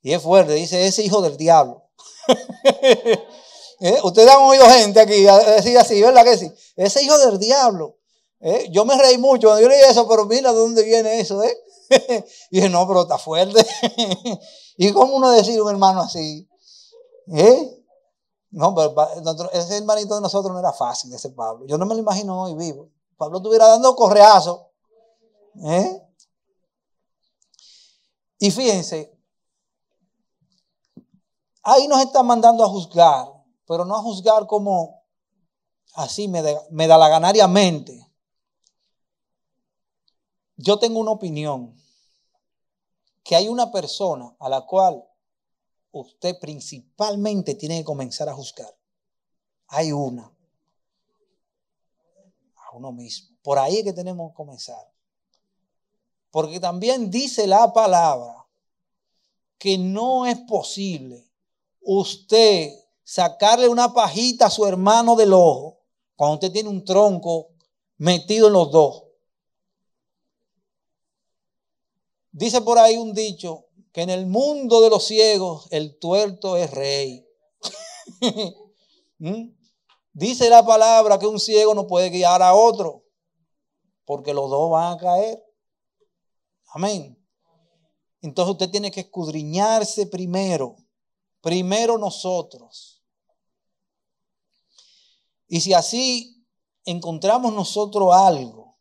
Y 0.03 0.13
es 0.13 0.23
fuerte, 0.23 0.53
dice 0.53 0.87
ese 0.87 1.03
hijo 1.03 1.23
del 1.23 1.37
diablo. 1.37 1.83
¿Eh? 3.81 3.99
Ustedes 4.03 4.31
han 4.31 4.43
oído 4.43 4.67
gente 4.67 5.01
aquí 5.01 5.23
decir 5.23 5.77
así, 5.79 6.01
¿verdad 6.01 6.25
que 6.25 6.37
sí? 6.37 6.53
Ese 6.77 7.03
hijo 7.03 7.19
del 7.19 7.39
diablo. 7.39 7.99
¿Eh? 8.41 8.69
Yo 8.71 8.85
me 8.85 8.97
reí 8.97 9.19
mucho 9.19 9.49
cuando 9.49 9.63
yo 9.63 9.69
leí 9.69 9.81
eso, 9.81 10.07
pero 10.07 10.27
mira 10.27 10.53
de 10.53 10.59
dónde 10.59 10.83
viene 10.83 11.21
eso, 11.21 11.43
¿eh? 11.43 11.57
y 12.51 12.57
dije, 12.57 12.69
no, 12.69 12.87
pero 12.87 13.03
está 13.03 13.19
fuerte. 13.19 13.67
¿Y 14.77 14.93
cómo 14.93 15.17
uno 15.17 15.31
decir 15.31 15.61
un 15.61 15.71
hermano 15.71 16.03
así? 16.03 16.49
¿Eh? 17.35 17.85
No, 18.51 18.75
pero 18.75 19.51
ese 19.53 19.79
hermanito 19.79 20.15
de 20.15 20.21
nosotros 20.21 20.53
no 20.53 20.59
era 20.59 20.73
fácil, 20.73 21.13
ese 21.13 21.31
Pablo. 21.31 21.67
Yo 21.67 21.79
no 21.79 21.87
me 21.87 21.95
lo 21.95 22.01
imagino 22.01 22.43
hoy 22.43 22.55
vivo. 22.55 22.91
Pablo 23.17 23.39
estuviera 23.39 23.67
dando 23.67 23.97
correazo. 23.97 24.71
¿Eh? 25.65 26.04
Y 28.45 28.51
fíjense, 28.51 29.19
ahí 31.63 31.89
nos 31.89 32.03
está 32.03 32.23
mandando 32.23 32.63
a 32.63 32.69
juzgar, 32.69 33.27
pero 33.67 33.87
no 33.87 33.97
a 33.97 34.03
juzgar 34.03 34.47
como 34.47 35.03
así 35.95 36.29
me 36.29 36.43
da 36.43 36.99
la 36.99 37.09
ganariamente. 37.09 38.07
Yo 40.57 40.79
tengo 40.79 41.01
una 41.01 41.13
opinión, 41.13 41.75
que 43.23 43.35
hay 43.35 43.49
una 43.49 43.73
persona 43.73 44.37
a 44.39 44.51
la 44.51 44.61
cual 44.67 45.03
usted 45.93 46.39
principalmente 46.39 47.55
tiene 47.55 47.79
que 47.79 47.85
comenzar 47.85 48.29
a 48.29 48.35
juzgar. 48.35 48.77
Hay 49.69 49.91
una. 49.91 50.31
A 52.57 52.77
uno 52.77 52.93
mismo. 52.93 53.39
Por 53.41 53.59
ahí 53.59 53.79
es 53.79 53.85
que 53.85 53.95
tenemos 53.95 54.33
que 54.33 54.35
comenzar. 54.35 54.94
Porque 56.35 56.59
también 56.59 57.13
dice 57.13 57.47
la 57.47 57.73
palabra 57.73 58.45
que 59.57 59.79
no 59.79 60.27
es 60.27 60.37
posible 60.49 61.31
usted 61.81 62.73
sacarle 63.05 63.69
una 63.69 63.95
pajita 63.95 64.47
a 64.47 64.51
su 64.51 64.67
hermano 64.67 65.15
del 65.15 65.33
ojo 65.33 65.79
cuando 66.17 66.35
usted 66.35 66.51
tiene 66.51 66.71
un 66.71 66.85
tronco 66.85 67.51
metido 67.99 68.49
en 68.49 68.53
los 68.55 68.73
dos. 68.73 69.05
Dice 72.33 72.61
por 72.63 72.81
ahí 72.81 72.97
un 72.97 73.15
dicho 73.15 73.67
que 73.93 74.03
en 74.03 74.11
el 74.11 74.27
mundo 74.27 74.81
de 74.81 74.91
los 74.91 75.05
ciegos 75.05 75.69
el 75.71 76.01
tuerto 76.01 76.57
es 76.57 76.69
rey. 76.73 77.25
¿Mm? 79.19 79.51
Dice 80.13 80.51
la 80.51 80.67
palabra 80.67 81.17
que 81.17 81.29
un 81.29 81.39
ciego 81.39 81.77
no 81.77 81.87
puede 81.87 82.11
guiar 82.11 82.43
a 82.43 82.57
otro 82.57 83.05
porque 84.05 84.35
los 84.35 84.51
dos 84.51 84.69
van 84.73 84.95
a 84.95 84.97
caer. 84.97 85.44
Amén. 86.75 87.17
Entonces 88.21 88.53
usted 88.53 88.71
tiene 88.71 88.91
que 88.91 89.01
escudriñarse 89.01 90.07
primero. 90.07 90.77
Primero 91.41 91.97
nosotros. 91.99 93.03
Y 95.47 95.61
si 95.61 95.73
así 95.73 96.47
encontramos 96.85 97.53
nosotros 97.53 98.13
algo 98.13 98.77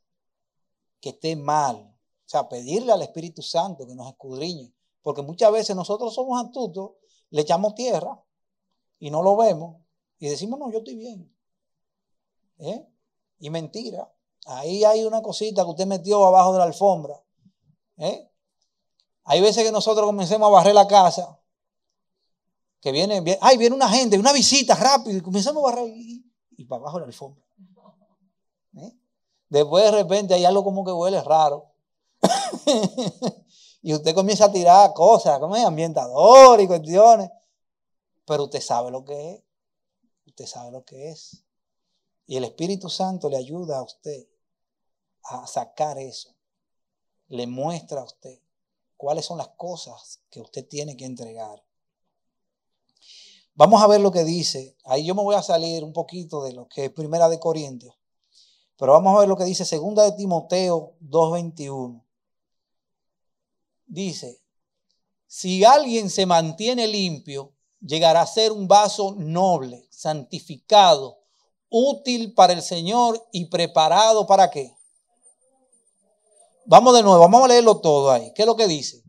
que 1.00 1.10
esté 1.10 1.36
mal, 1.36 1.94
sea, 2.34 2.50
pedirle 2.50 2.92
al 2.92 3.04
Espíritu 3.04 3.44
Santo 3.44 3.86
que 3.86 3.94
nos 3.94 4.08
escudriñe. 4.08 4.74
Porque 5.04 5.22
muchas 5.22 5.52
veces 5.52 5.76
nosotros 5.76 6.16
somos 6.16 6.44
astutos, 6.44 6.92
le 7.30 7.42
echamos 7.42 7.76
tierra 7.76 8.20
y 8.98 9.12
no 9.12 9.22
lo 9.22 9.36
vemos 9.38 9.82
y 10.18 10.30
decimos, 10.30 10.58
no, 10.60 10.72
yo 10.72 10.80
estoy 10.80 10.96
bien. 10.96 11.32
¿Eh? 12.58 12.88
Y 13.40 13.50
mentira. 13.50 14.12
Ahí 14.46 14.84
hay 14.84 15.04
una 15.04 15.22
cosita 15.22 15.64
que 15.64 15.70
usted 15.70 15.86
metió 15.86 16.26
abajo 16.26 16.54
de 16.54 16.60
la 16.60 16.66
alfombra. 16.66 17.22
¿Eh? 17.98 18.30
Hay 19.26 19.42
veces 19.42 19.64
que 19.64 19.72
nosotros 19.72 20.06
comencemos 20.06 20.48
a 20.48 20.52
barrer 20.52 20.76
la 20.76 20.88
casa, 20.88 21.40
que 22.82 22.92
viene, 22.92 23.38
ay, 23.42 23.58
viene 23.58 23.76
una 23.76 23.90
gente, 23.90 24.20
una 24.20 24.34
visita 24.34 24.76
rápido, 24.76 25.18
y 25.18 25.22
comenzamos 25.22 25.64
a 25.64 25.76
barrer 25.76 25.94
y, 25.96 26.66
para 26.66 26.82
abajo 26.82 27.00
la 27.00 27.06
alfombra. 27.06 27.44
¿Eh? 28.78 28.92
Después 29.50 29.84
de 29.86 29.92
repente 29.92 30.34
hay 30.34 30.46
algo 30.46 30.64
como 30.64 30.84
que 30.84 30.92
huele 30.92 31.22
raro. 31.22 31.72
y 33.82 33.94
usted 33.94 34.14
comienza 34.16 34.46
a 34.46 34.52
tirar 34.52 34.94
cosas, 34.94 35.40
como 35.40 35.56
es 35.56 35.64
ambientador 35.64 36.60
y 36.60 36.68
cuestiones. 36.68 37.30
Pero 38.26 38.46
usted 38.46 38.62
sabe 38.62 38.92
lo 38.92 39.04
que 39.04 39.34
es. 39.34 39.44
Usted 40.26 40.46
sabe 40.46 40.72
lo 40.72 40.84
que 40.84 41.10
es. 41.10 41.44
Y 42.26 42.38
el 42.38 42.46
Espíritu 42.46 42.90
Santo 42.90 43.30
le 43.30 43.38
ayuda 43.38 43.80
a 43.80 43.84
usted 43.84 44.28
a 45.24 45.46
sacar 45.48 45.98
eso. 46.00 46.34
Le 47.28 47.48
muestra 47.48 48.02
a 48.02 48.06
usted 48.06 48.40
cuáles 48.98 49.26
son 49.26 49.38
las 49.38 49.50
cosas 49.50 50.22
que 50.30 50.42
usted 50.42 50.68
tiene 50.68 50.96
que 50.96 51.06
entregar. 51.06 51.64
Vamos 53.56 53.82
a 53.82 53.88
ver 53.88 54.02
lo 54.02 54.12
que 54.12 54.24
dice. 54.24 54.76
Ahí 54.84 55.06
yo 55.06 55.16
me 55.16 55.24
voy 55.24 55.36
a 55.36 55.44
salir 55.44 55.84
un 55.84 55.94
poquito 55.94 56.44
de 56.44 56.54
lo 56.54 56.68
que 56.68 56.86
es 56.86 56.92
Primera 56.92 57.30
de 57.30 57.40
Corintios. 57.40 57.96
Pero 58.78 58.94
vamos 58.94 59.16
a 59.16 59.20
ver 59.20 59.30
lo 59.30 59.38
que 59.38 59.44
dice 59.44 59.66
Segunda 59.66 60.04
de 60.04 60.14
Timoteo 60.14 60.96
2.21 61.02 62.04
dice, 63.94 64.42
si 65.28 65.64
alguien 65.64 66.10
se 66.10 66.26
mantiene 66.26 66.88
limpio, 66.88 67.54
llegará 67.80 68.22
a 68.22 68.28
ser 68.28 68.52
un 68.52 68.68
vaso 68.68 69.16
noble, 69.18 69.88
santificado, 69.90 71.20
útil 71.70 72.34
para 72.34 72.54
el 72.54 72.62
Señor 72.62 73.28
y 73.32 73.46
preparado 73.46 74.26
para 74.26 74.50
qué. 74.50 74.76
Vamos 76.66 76.96
de 76.96 77.04
nuevo, 77.04 77.20
vamos 77.20 77.44
a 77.44 77.48
leerlo 77.48 77.80
todo 77.80 78.12
ahí. 78.12 78.32
¿Qué 78.34 78.44
es 78.44 78.46
lo 78.46 78.56
que 78.56 78.68
dice? 78.68 79.04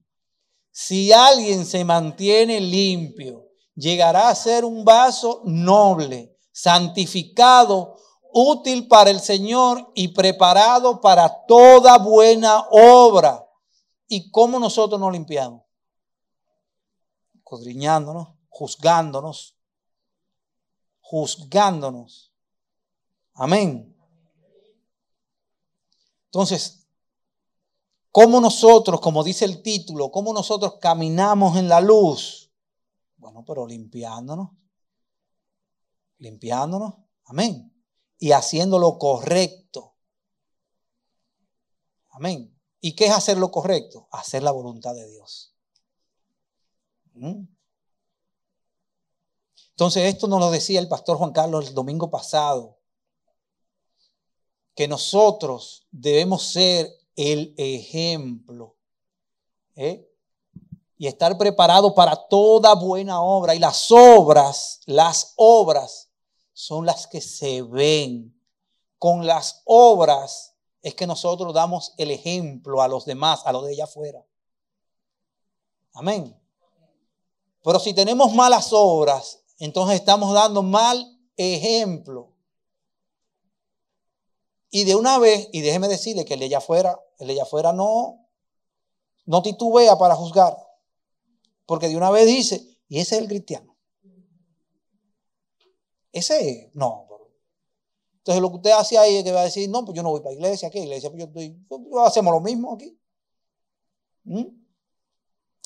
Si 0.70 1.12
alguien 1.12 1.64
se 1.64 1.84
mantiene 1.84 2.60
limpio, 2.60 3.48
llegará 3.74 4.28
a 4.28 4.34
ser 4.34 4.64
un 4.64 4.84
vaso 4.84 5.42
noble, 5.44 6.36
santificado, 6.52 7.96
útil 8.32 8.88
para 8.88 9.10
el 9.10 9.20
Señor 9.20 9.92
y 9.94 10.08
preparado 10.08 11.00
para 11.00 11.44
toda 11.46 11.98
buena 11.98 12.66
obra. 12.70 13.48
¿Y 14.08 14.30
cómo 14.30 14.58
nosotros 14.58 15.00
nos 15.00 15.12
limpiamos? 15.12 15.62
Codriñándonos, 17.44 18.28
juzgándonos, 18.48 19.56
juzgándonos. 21.00 22.32
Amén. 23.34 23.96
Entonces, 26.26 26.83
¿cómo 28.14 28.40
nosotros, 28.40 29.00
como 29.00 29.24
dice 29.24 29.44
el 29.44 29.60
título, 29.60 30.12
cómo 30.12 30.32
nosotros 30.32 30.76
caminamos 30.80 31.56
en 31.56 31.68
la 31.68 31.80
luz? 31.80 32.48
Bueno, 33.16 33.44
pero 33.44 33.66
limpiándonos, 33.66 34.50
limpiándonos, 36.18 36.94
amén. 37.24 37.74
Y 38.20 38.30
haciendo 38.30 38.78
lo 38.78 39.00
correcto. 39.00 39.96
Amén. 42.10 42.56
¿Y 42.80 42.94
qué 42.94 43.06
es 43.06 43.10
hacer 43.10 43.36
lo 43.36 43.50
correcto? 43.50 44.06
Hacer 44.12 44.44
la 44.44 44.52
voluntad 44.52 44.94
de 44.94 45.10
Dios. 45.10 45.52
¿Mm? 47.14 47.42
Entonces 49.70 50.04
esto 50.04 50.28
nos 50.28 50.38
lo 50.38 50.52
decía 50.52 50.78
el 50.78 50.86
pastor 50.86 51.16
Juan 51.16 51.32
Carlos 51.32 51.66
el 51.66 51.74
domingo 51.74 52.08
pasado. 52.12 52.78
que 54.76 54.86
nosotros 54.86 55.88
debemos 55.90 56.44
ser 56.44 57.03
el 57.16 57.54
ejemplo 57.56 58.76
¿eh? 59.76 60.10
y 60.96 61.06
estar 61.06 61.36
preparados 61.36 61.92
para 61.92 62.16
toda 62.16 62.74
buena 62.74 63.20
obra. 63.20 63.54
Y 63.54 63.58
las 63.58 63.90
obras, 63.90 64.80
las 64.86 65.34
obras 65.36 66.10
son 66.52 66.86
las 66.86 67.06
que 67.06 67.20
se 67.20 67.62
ven. 67.62 68.34
Con 68.98 69.26
las 69.26 69.62
obras 69.64 70.54
es 70.82 70.94
que 70.94 71.06
nosotros 71.06 71.52
damos 71.52 71.94
el 71.98 72.10
ejemplo 72.10 72.80
a 72.80 72.88
los 72.88 73.04
demás, 73.04 73.42
a 73.44 73.52
los 73.52 73.64
de 73.64 73.72
allá 73.72 73.84
afuera. 73.84 74.24
Amén. 75.92 76.38
Pero 77.62 77.78
si 77.80 77.94
tenemos 77.94 78.34
malas 78.34 78.70
obras, 78.72 79.42
entonces 79.58 79.96
estamos 79.96 80.34
dando 80.34 80.62
mal 80.62 81.18
ejemplo. 81.36 82.33
Y 84.76 84.82
de 84.82 84.96
una 84.96 85.20
vez, 85.20 85.48
y 85.52 85.60
déjeme 85.60 85.86
decirle 85.86 86.24
que 86.24 86.34
el 86.34 86.40
de 86.40 86.46
allá 86.46 86.58
afuera, 86.58 87.00
el 87.20 87.28
de 87.28 87.34
allá 87.34 87.44
afuera 87.44 87.72
no, 87.72 88.26
no 89.24 89.40
titubea 89.40 89.96
para 89.96 90.16
juzgar. 90.16 90.56
Porque 91.64 91.86
de 91.86 91.96
una 91.96 92.10
vez 92.10 92.26
dice, 92.26 92.76
y 92.88 92.98
ese 92.98 93.14
es 93.14 93.22
el 93.22 93.28
cristiano. 93.28 93.76
Ese 96.10 96.72
no. 96.74 97.06
Entonces 98.16 98.42
lo 98.42 98.50
que 98.50 98.56
usted 98.56 98.72
hace 98.72 98.98
ahí 98.98 99.18
es 99.18 99.22
que 99.22 99.30
va 99.30 99.42
a 99.42 99.44
decir, 99.44 99.70
no, 99.70 99.84
pues 99.84 99.94
yo 99.94 100.02
no 100.02 100.10
voy 100.10 100.22
para 100.22 100.34
iglesia, 100.34 100.70
¿qué 100.70 100.80
iglesia? 100.80 101.08
Pues 101.08 101.20
yo, 101.22 101.26
estoy, 101.26 101.56
hacemos 102.04 102.32
lo 102.32 102.40
mismo 102.40 102.74
aquí. 102.74 102.98
¿Mm? 104.24 104.60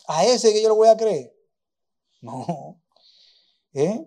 A 0.06 0.26
ese 0.26 0.52
que 0.52 0.60
yo 0.60 0.68
lo 0.68 0.76
voy 0.76 0.88
a 0.88 0.98
creer. 0.98 1.34
No. 2.20 2.78
¿Eh? 3.72 4.06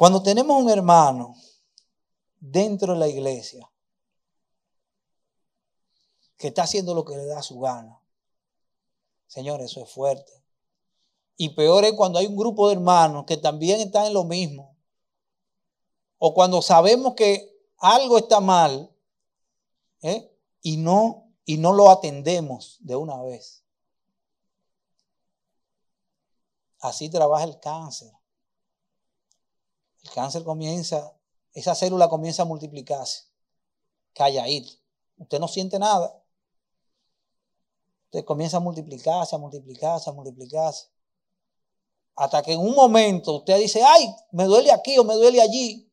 Cuando 0.00 0.22
tenemos 0.22 0.56
un 0.56 0.70
hermano 0.70 1.36
dentro 2.38 2.94
de 2.94 2.98
la 3.00 3.06
iglesia 3.06 3.70
que 6.38 6.46
está 6.46 6.62
haciendo 6.62 6.94
lo 6.94 7.04
que 7.04 7.18
le 7.18 7.26
da 7.26 7.42
su 7.42 7.60
gana, 7.60 8.00
Señor, 9.26 9.60
eso 9.60 9.82
es 9.82 9.90
fuerte. 9.90 10.32
Y 11.36 11.50
peor 11.50 11.84
es 11.84 11.92
cuando 11.92 12.18
hay 12.18 12.24
un 12.24 12.34
grupo 12.34 12.68
de 12.68 12.76
hermanos 12.76 13.26
que 13.26 13.36
también 13.36 13.78
están 13.78 14.06
en 14.06 14.14
lo 14.14 14.24
mismo. 14.24 14.74
O 16.16 16.32
cuando 16.32 16.62
sabemos 16.62 17.12
que 17.14 17.54
algo 17.76 18.16
está 18.16 18.40
mal 18.40 18.90
¿eh? 20.00 20.34
y, 20.62 20.78
no, 20.78 21.30
y 21.44 21.58
no 21.58 21.74
lo 21.74 21.90
atendemos 21.90 22.78
de 22.80 22.96
una 22.96 23.20
vez. 23.20 23.62
Así 26.78 27.10
trabaja 27.10 27.44
el 27.44 27.60
cáncer. 27.60 28.10
El 30.02 30.10
cáncer 30.10 30.44
comienza, 30.44 31.12
esa 31.52 31.74
célula 31.74 32.08
comienza 32.08 32.42
a 32.42 32.46
multiplicarse. 32.46 33.24
ahí. 34.18 34.66
Usted 35.18 35.38
no 35.38 35.48
siente 35.48 35.78
nada. 35.78 36.22
Usted 38.06 38.24
comienza 38.24 38.56
a 38.56 38.60
multiplicarse, 38.60 39.36
a 39.36 39.38
multiplicarse, 39.38 40.10
a 40.10 40.12
multiplicarse. 40.12 40.88
Hasta 42.16 42.42
que 42.42 42.52
en 42.52 42.60
un 42.60 42.74
momento 42.74 43.36
usted 43.36 43.58
dice, 43.58 43.82
ay, 43.82 44.14
me 44.32 44.44
duele 44.44 44.72
aquí 44.72 44.98
o 44.98 45.04
me 45.04 45.14
duele 45.14 45.40
allí. 45.40 45.90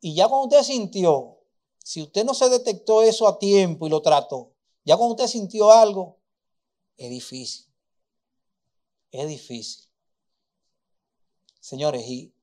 Y 0.00 0.14
ya 0.14 0.28
cuando 0.28 0.46
usted 0.46 0.62
sintió, 0.62 1.38
si 1.82 2.02
usted 2.02 2.24
no 2.24 2.34
se 2.34 2.48
detectó 2.48 3.02
eso 3.02 3.26
a 3.28 3.38
tiempo 3.38 3.86
y 3.86 3.90
lo 3.90 4.02
trató, 4.02 4.52
ya 4.84 4.96
cuando 4.96 5.14
usted 5.14 5.28
sintió 5.28 5.70
algo, 5.70 6.18
es 6.96 7.10
difícil. 7.10 7.66
Es 9.10 9.28
difícil. 9.28 9.84
Señores, 11.60 12.06
y 12.06 12.35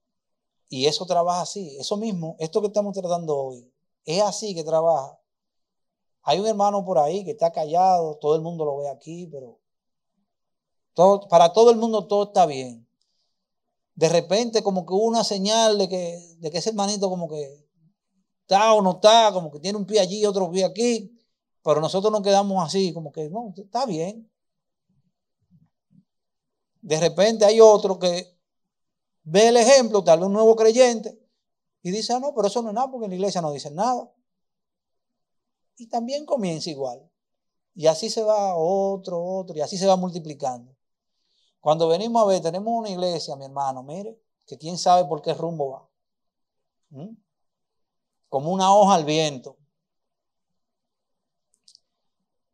y 0.74 0.88
eso 0.88 1.06
trabaja 1.06 1.42
así, 1.42 1.78
eso 1.78 1.98
mismo, 1.98 2.36
esto 2.40 2.60
que 2.60 2.66
estamos 2.66 2.96
tratando 2.96 3.38
hoy, 3.38 3.72
es 4.06 4.24
así 4.24 4.56
que 4.56 4.64
trabaja. 4.64 5.20
Hay 6.24 6.40
un 6.40 6.48
hermano 6.48 6.84
por 6.84 6.98
ahí 6.98 7.24
que 7.24 7.30
está 7.30 7.52
callado, 7.52 8.16
todo 8.16 8.36
el 8.36 8.42
mundo 8.42 8.66
lo 8.66 8.78
ve 8.78 8.90
aquí, 8.90 9.28
pero 9.28 9.60
todo, 10.96 11.28
para 11.28 11.54
todo 11.54 11.70
el 11.70 11.78
mundo 11.78 12.08
todo 12.08 12.24
está 12.24 12.48
bien. 12.48 12.88
De 13.94 14.10
repente 14.10 14.64
como 14.64 14.84
que 14.88 14.96
hubo 14.96 15.06
una 15.06 15.24
señal 15.24 15.78
de 15.78 15.88
que, 15.88 16.36
de 16.40 16.50
que 16.50 16.58
ese 16.58 16.72
hermanito 16.72 17.08
como 17.08 17.30
que 17.30 17.68
está 18.42 18.74
o 18.74 18.82
no 18.82 18.94
está, 18.94 19.32
como 19.32 19.52
que 19.52 19.60
tiene 19.60 19.78
un 19.78 19.86
pie 19.86 20.00
allí 20.00 20.22
y 20.22 20.26
otro 20.26 20.50
pie 20.50 20.66
aquí, 20.66 21.16
pero 21.64 21.82
nosotros 21.82 22.12
nos 22.12 22.24
quedamos 22.24 22.66
así, 22.66 22.92
como 22.94 23.12
que 23.12 23.30
no, 23.30 23.54
está 23.56 23.86
bien. 23.86 24.28
De 26.82 27.00
repente 27.00 27.46
hay 27.46 27.62
otro 27.62 28.00
que 28.00 28.34
ve 29.24 29.48
el 29.48 29.58
ejemplo, 29.58 30.04
tal 30.04 30.20
vez 30.20 30.28
un 30.28 30.34
nuevo 30.34 30.56
creyente, 30.56 31.20
y 31.82 31.92
dice, 31.92 32.14
ah, 32.14 32.20
no, 32.20 32.34
pero 32.34 32.48
eso 32.48 32.62
no 32.62 32.70
es 32.70 32.76
nada, 32.76 32.90
porque 32.90 33.06
en 33.06 33.12
la 33.12 33.16
iglesia 33.16 33.42
no 33.42 33.52
dicen 33.52 33.76
nada. 33.76 34.10
Y 35.76 35.88
también 35.88 36.26
comienza 36.26 36.70
igual. 36.70 37.10
Y 37.76 37.88
así 37.88 38.10
se 38.10 38.24
va 38.24 38.56
otro, 38.56 39.22
otro, 39.22 39.56
y 39.56 39.62
así 39.62 39.78
se 39.78 39.88
va 39.88 39.98
multiplicando. 39.98 40.76
Cuando 41.60 41.88
venimos 41.88 42.22
a 42.22 42.26
ver, 42.26 42.42
tenemos 42.42 42.74
una 42.74 42.90
iglesia, 42.90 43.36
mi 43.36 43.46
hermano, 43.46 43.84
mire, 43.84 44.18
que 44.46 44.58
quién 44.58 44.78
sabe 44.78 45.06
por 45.08 45.22
qué 45.22 45.34
rumbo 45.34 45.72
va. 45.72 45.90
¿Mm? 46.90 47.16
Como 48.30 48.52
una 48.52 48.74
hoja 48.74 48.96
al 48.96 49.06
viento. 49.06 49.58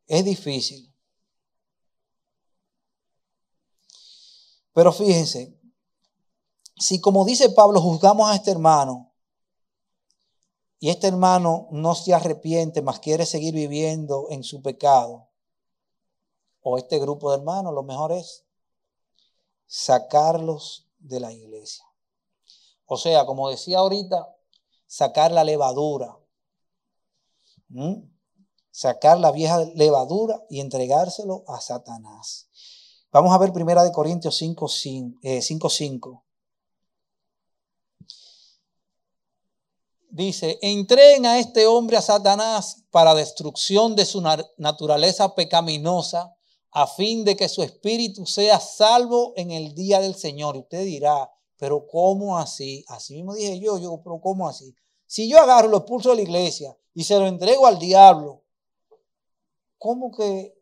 Es 0.06 0.24
difícil. 0.24 0.92
Pero 4.72 4.92
fíjense, 4.92 5.59
si 6.80 7.00
como 7.00 7.24
dice 7.24 7.50
Pablo 7.50 7.80
juzgamos 7.80 8.28
a 8.30 8.34
este 8.34 8.50
hermano 8.50 9.12
y 10.78 10.88
este 10.88 11.06
hermano 11.06 11.68
no 11.70 11.94
se 11.94 12.14
arrepiente, 12.14 12.80
más 12.80 13.00
quiere 13.00 13.26
seguir 13.26 13.54
viviendo 13.54 14.28
en 14.30 14.42
su 14.42 14.62
pecado, 14.62 15.28
o 16.62 16.78
este 16.78 16.98
grupo 16.98 17.30
de 17.30 17.36
hermanos, 17.36 17.74
lo 17.74 17.82
mejor 17.82 18.12
es 18.12 18.44
sacarlos 19.66 20.88
de 20.98 21.20
la 21.20 21.32
iglesia. 21.32 21.84
O 22.86 22.96
sea, 22.96 23.26
como 23.26 23.50
decía 23.50 23.78
ahorita, 23.78 24.34
sacar 24.86 25.32
la 25.32 25.44
levadura. 25.44 26.18
Sacar 28.70 29.18
la 29.18 29.32
vieja 29.32 29.64
levadura 29.74 30.42
y 30.48 30.60
entregárselo 30.60 31.44
a 31.46 31.60
Satanás. 31.60 32.48
Vamos 33.12 33.34
a 33.34 33.38
ver 33.38 33.52
primera 33.52 33.84
de 33.84 33.92
Corintios 33.92 34.36
5, 34.36 34.68
5. 34.68 36.24
Dice, 40.10 40.58
entreguen 40.62 41.26
a 41.26 41.38
este 41.38 41.66
hombre 41.66 41.96
a 41.96 42.02
Satanás 42.02 42.84
para 42.90 43.14
destrucción 43.14 43.96
de 43.96 44.04
su 44.04 44.22
naturaleza 44.58 45.34
pecaminosa, 45.34 46.36
a 46.72 46.86
fin 46.86 47.24
de 47.24 47.36
que 47.36 47.48
su 47.48 47.62
espíritu 47.62 48.26
sea 48.26 48.60
salvo 48.60 49.32
en 49.36 49.50
el 49.50 49.74
día 49.74 50.00
del 50.00 50.14
Señor. 50.14 50.56
Y 50.56 50.60
usted 50.60 50.84
dirá, 50.84 51.30
pero 51.56 51.86
¿cómo 51.86 52.38
así? 52.38 52.84
Así 52.88 53.14
mismo 53.14 53.34
dije 53.34 53.58
yo, 53.58 53.78
yo, 53.78 54.00
pero 54.02 54.20
¿cómo 54.20 54.48
así? 54.48 54.74
Si 55.06 55.28
yo 55.28 55.38
agarro, 55.38 55.68
lo 55.68 55.78
expulso 55.78 56.10
de 56.10 56.16
la 56.16 56.22
iglesia 56.22 56.76
y 56.94 57.04
se 57.04 57.18
lo 57.18 57.26
entrego 57.26 57.66
al 57.66 57.78
diablo, 57.78 58.44
¿cómo 59.78 60.10
que 60.12 60.54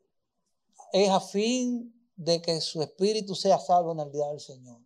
es 0.93 1.11
a 1.11 1.21
fin 1.21 1.95
de 2.17 2.41
que 2.41 2.61
su 2.61 2.83
espíritu 2.83 3.35
sea 3.35 3.59
salvo 3.59 3.93
en 3.93 4.01
el 4.01 4.11
día 4.11 4.27
del 4.29 4.41
Señor? 4.41 4.81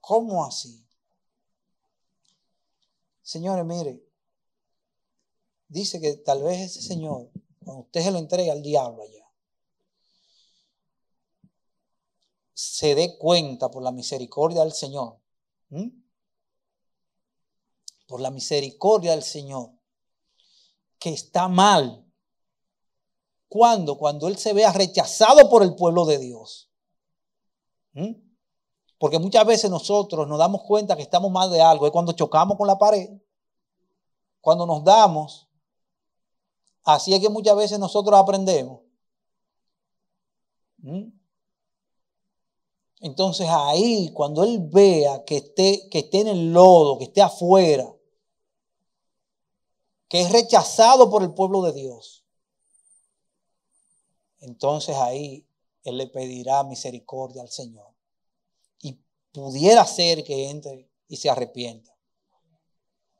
¿Cómo 0.00 0.44
así? 0.44 0.83
Señores, 3.24 3.64
mire, 3.64 4.04
dice 5.66 5.98
que 5.98 6.18
tal 6.18 6.42
vez 6.42 6.60
ese 6.60 6.82
Señor, 6.82 7.30
cuando 7.64 7.84
usted 7.84 8.02
se 8.02 8.10
lo 8.10 8.18
entrega 8.18 8.52
al 8.52 8.62
diablo 8.62 9.02
allá, 9.02 9.24
se 12.52 12.94
dé 12.94 13.16
cuenta 13.16 13.70
por 13.70 13.82
la 13.82 13.92
misericordia 13.92 14.60
del 14.60 14.74
Señor, 14.74 15.18
por 18.06 18.20
la 18.20 18.30
misericordia 18.30 19.12
del 19.12 19.22
Señor, 19.22 19.70
que 20.98 21.08
está 21.08 21.48
mal. 21.48 22.06
¿Cuándo? 23.48 23.96
Cuando 23.96 24.28
Él 24.28 24.36
se 24.36 24.52
vea 24.52 24.70
rechazado 24.70 25.48
por 25.48 25.62
el 25.62 25.74
pueblo 25.74 26.04
de 26.04 26.18
Dios. 26.18 26.70
Porque 28.98 29.18
muchas 29.18 29.44
veces 29.46 29.70
nosotros 29.70 30.26
nos 30.28 30.38
damos 30.38 30.62
cuenta 30.62 30.96
que 30.96 31.02
estamos 31.02 31.30
mal 31.30 31.50
de 31.50 31.60
algo. 31.60 31.86
Es 31.86 31.92
cuando 31.92 32.12
chocamos 32.12 32.56
con 32.56 32.66
la 32.66 32.78
pared. 32.78 33.10
Cuando 34.40 34.66
nos 34.66 34.84
damos. 34.84 35.48
Así 36.84 37.14
es 37.14 37.20
que 37.20 37.28
muchas 37.28 37.56
veces 37.56 37.78
nosotros 37.78 38.18
aprendemos. 38.18 38.80
¿Mm? 40.78 41.08
Entonces 43.00 43.46
ahí, 43.50 44.10
cuando 44.14 44.44
Él 44.44 44.60
vea 44.60 45.24
que 45.24 45.38
esté, 45.38 45.88
que 45.90 46.00
esté 46.00 46.20
en 46.20 46.28
el 46.28 46.52
lodo, 46.52 46.98
que 46.98 47.04
esté 47.04 47.20
afuera, 47.20 47.94
que 50.08 50.22
es 50.22 50.32
rechazado 50.32 51.10
por 51.10 51.22
el 51.22 51.34
pueblo 51.34 51.62
de 51.62 51.72
Dios, 51.72 52.24
entonces 54.40 54.96
ahí 54.96 55.46
Él 55.82 55.98
le 55.98 56.06
pedirá 56.06 56.64
misericordia 56.64 57.42
al 57.42 57.50
Señor 57.50 57.93
pudiera 59.34 59.84
ser 59.84 60.24
que 60.24 60.48
entre 60.48 60.88
y 61.08 61.16
se 61.16 61.28
arrepienta. 61.28 61.92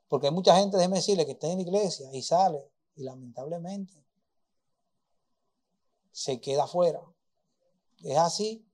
Porque 0.07 0.27
hay 0.27 0.33
mucha 0.33 0.55
gente, 0.55 0.77
déjeme 0.77 0.97
decirle, 0.97 1.25
que 1.25 1.33
está 1.33 1.47
en 1.47 1.57
la 1.57 1.63
iglesia 1.63 2.09
y 2.13 2.21
sale 2.21 2.71
y 2.95 3.03
lamentablemente 3.03 3.93
se 6.11 6.39
queda 6.39 6.63
afuera. 6.63 7.01
Es 8.01 8.17
así. 8.17 8.65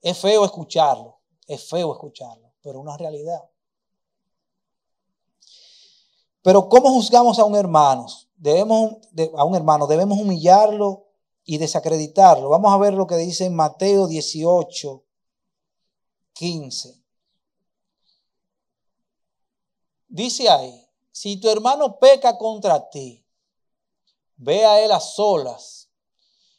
Es 0.00 0.18
feo 0.18 0.44
escucharlo, 0.44 1.18
es 1.46 1.68
feo 1.68 1.92
escucharlo, 1.92 2.52
pero 2.62 2.80
una 2.80 2.96
realidad. 2.96 3.42
Pero 6.42 6.68
¿cómo 6.68 6.90
juzgamos 6.90 7.38
a 7.38 7.44
un 7.44 7.56
hermano? 7.56 8.06
Debemos, 8.36 8.96
a 9.36 9.44
un 9.44 9.54
hermano, 9.54 9.86
debemos 9.86 10.18
humillarlo 10.18 11.06
y 11.44 11.56
desacreditarlo. 11.56 12.50
Vamos 12.50 12.72
a 12.72 12.78
ver 12.78 12.92
lo 12.92 13.06
que 13.06 13.16
dice 13.16 13.46
en 13.46 13.54
Mateo 13.54 14.06
18, 14.06 15.03
15. 16.34 17.02
Dice 20.08 20.48
ahí, 20.48 20.86
si 21.10 21.38
tu 21.38 21.48
hermano 21.48 21.98
peca 21.98 22.36
contra 22.36 22.88
ti, 22.90 23.24
ve 24.36 24.64
a 24.64 24.80
él 24.80 24.92
a 24.92 25.00
solas 25.00 25.88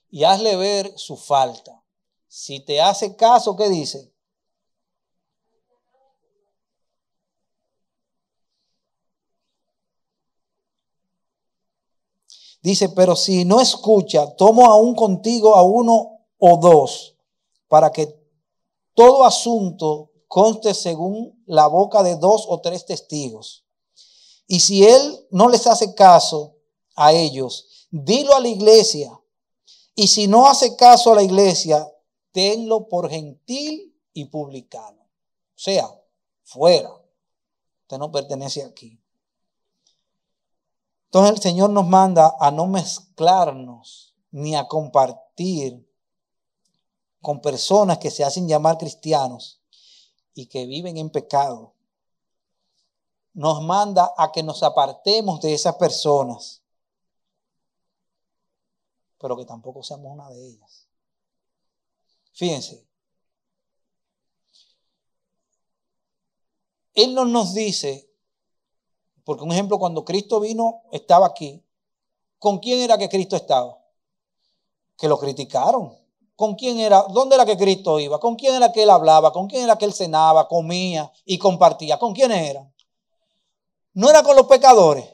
y 0.09 0.23
hazle 0.23 0.55
ver 0.55 0.97
su 0.97 1.15
falta. 1.15 1.83
Si 2.27 2.59
te 2.59 2.81
hace 2.81 3.15
caso, 3.15 3.55
¿qué 3.55 3.69
dice? 3.69 4.11
Dice, 12.61 12.89
pero 12.89 13.15
si 13.15 13.45
no 13.45 13.61
escucha, 13.61 14.35
tomo 14.35 14.65
aún 14.65 14.95
contigo 14.95 15.55
a 15.55 15.61
uno 15.61 16.25
o 16.39 16.57
dos, 16.57 17.15
para 17.67 17.91
que 17.91 18.24
todo 18.95 19.23
asunto 19.23 20.11
conste 20.27 20.73
según 20.73 21.43
la 21.45 21.67
boca 21.67 22.01
de 22.01 22.15
dos 22.15 22.45
o 22.49 22.59
tres 22.61 22.85
testigos. 22.85 23.65
Y 24.47 24.59
si 24.59 24.85
él 24.85 25.27
no 25.31 25.49
les 25.49 25.67
hace 25.67 25.93
caso 25.93 26.55
a 26.95 27.13
ellos, 27.13 27.87
dilo 27.91 28.35
a 28.35 28.39
la 28.39 28.47
iglesia. 28.47 29.19
Y 29.95 30.07
si 30.07 30.27
no 30.27 30.47
hace 30.47 30.75
caso 30.75 31.11
a 31.11 31.15
la 31.15 31.23
iglesia, 31.23 31.87
tenlo 32.31 32.87
por 32.89 33.09
gentil 33.09 33.95
y 34.13 34.25
publicano. 34.25 35.03
O 35.03 35.57
sea, 35.57 35.89
fuera. 36.43 36.91
Usted 37.83 37.97
no 37.97 38.11
pertenece 38.11 38.63
aquí. 38.63 38.99
Entonces 41.05 41.35
el 41.35 41.41
Señor 41.41 41.69
nos 41.69 41.87
manda 41.87 42.35
a 42.39 42.51
no 42.51 42.67
mezclarnos 42.67 44.15
ni 44.31 44.55
a 44.55 44.67
compartir 44.67 45.84
con 47.25 47.41
personas 47.41 47.97
que 47.97 48.11
se 48.11 48.23
hacen 48.23 48.47
llamar 48.47 48.77
cristianos 48.77 49.59
y 50.35 50.45
que 50.45 50.67
viven 50.67 50.95
en 50.97 51.09
pecado. 51.09 51.73
Nos 53.33 53.63
manda 53.63 54.13
a 54.15 54.31
que 54.31 54.43
nos 54.43 54.61
apartemos 54.61 55.41
de 55.41 55.55
esas 55.55 55.75
personas, 55.77 56.61
pero 59.17 59.35
que 59.35 59.43
tampoco 59.43 59.81
seamos 59.81 60.13
una 60.13 60.29
de 60.29 60.49
ellas. 60.49 60.87
Fíjense, 62.31 62.85
Él 66.93 67.15
no 67.15 67.25
nos 67.25 67.55
dice 67.55 68.07
porque 69.23 69.43
un 69.43 69.51
ejemplo, 69.51 69.79
cuando 69.79 70.05
Cristo 70.05 70.39
vino, 70.39 70.83
estaba 70.91 71.25
aquí. 71.25 71.65
¿Con 72.37 72.59
quién 72.59 72.79
era 72.81 72.95
que 72.99 73.09
Cristo 73.09 73.35
estaba? 73.35 73.75
Que 74.95 75.07
lo 75.07 75.17
criticaron. 75.17 76.04
¿Con 76.35 76.55
quién 76.55 76.79
era? 76.79 77.03
¿Dónde 77.09 77.35
era 77.35 77.45
que 77.45 77.57
Cristo 77.57 77.99
iba? 77.99 78.19
¿Con 78.19 78.35
quién 78.35 78.55
era 78.55 78.71
que 78.71 78.83
él 78.83 78.89
hablaba? 78.89 79.31
¿Con 79.31 79.47
quién 79.47 79.63
era 79.63 79.77
que 79.77 79.85
él 79.85 79.93
cenaba, 79.93 80.47
comía 80.47 81.11
y 81.23 81.37
compartía? 81.37 81.97
¿Con 81.97 82.13
quiénes 82.13 82.49
eran? 82.49 82.73
No 83.93 84.09
era 84.09 84.21
con 84.21 84.35
los 84.35 84.45
pecadores. 84.47 85.05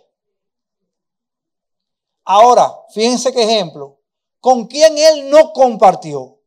Ahora, 2.25 2.75
fíjense 2.89 3.31
qué 3.31 3.43
ejemplo. 3.43 3.99
¿Con 4.39 4.65
quién 4.65 4.97
él 4.97 5.29
no 5.29 5.53
compartió? 5.53 6.39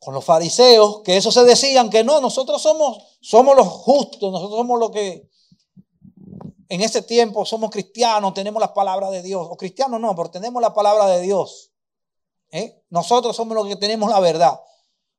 Con 0.00 0.14
los 0.14 0.24
fariseos, 0.24 1.02
que 1.02 1.16
eso 1.16 1.30
se 1.30 1.44
decían 1.44 1.90
que 1.90 2.02
no, 2.02 2.20
nosotros 2.20 2.60
somos, 2.60 3.18
somos 3.20 3.54
los 3.54 3.68
justos, 3.68 4.32
nosotros 4.32 4.58
somos 4.58 4.80
los 4.80 4.90
que 4.90 5.30
en 6.68 6.80
ese 6.80 7.02
tiempo 7.02 7.44
somos 7.44 7.70
cristianos, 7.70 8.34
tenemos 8.34 8.58
las 8.58 8.72
palabras 8.72 9.10
de 9.12 9.22
Dios. 9.22 9.46
O 9.48 9.56
cristianos 9.56 10.00
no, 10.00 10.16
pero 10.16 10.30
tenemos 10.30 10.60
la 10.60 10.74
palabra 10.74 11.06
de 11.06 11.20
Dios. 11.20 11.71
¿Eh? 12.52 12.84
Nosotros 12.90 13.34
somos 13.34 13.56
los 13.56 13.66
que 13.66 13.76
tenemos 13.76 14.10
la 14.10 14.20
verdad. 14.20 14.60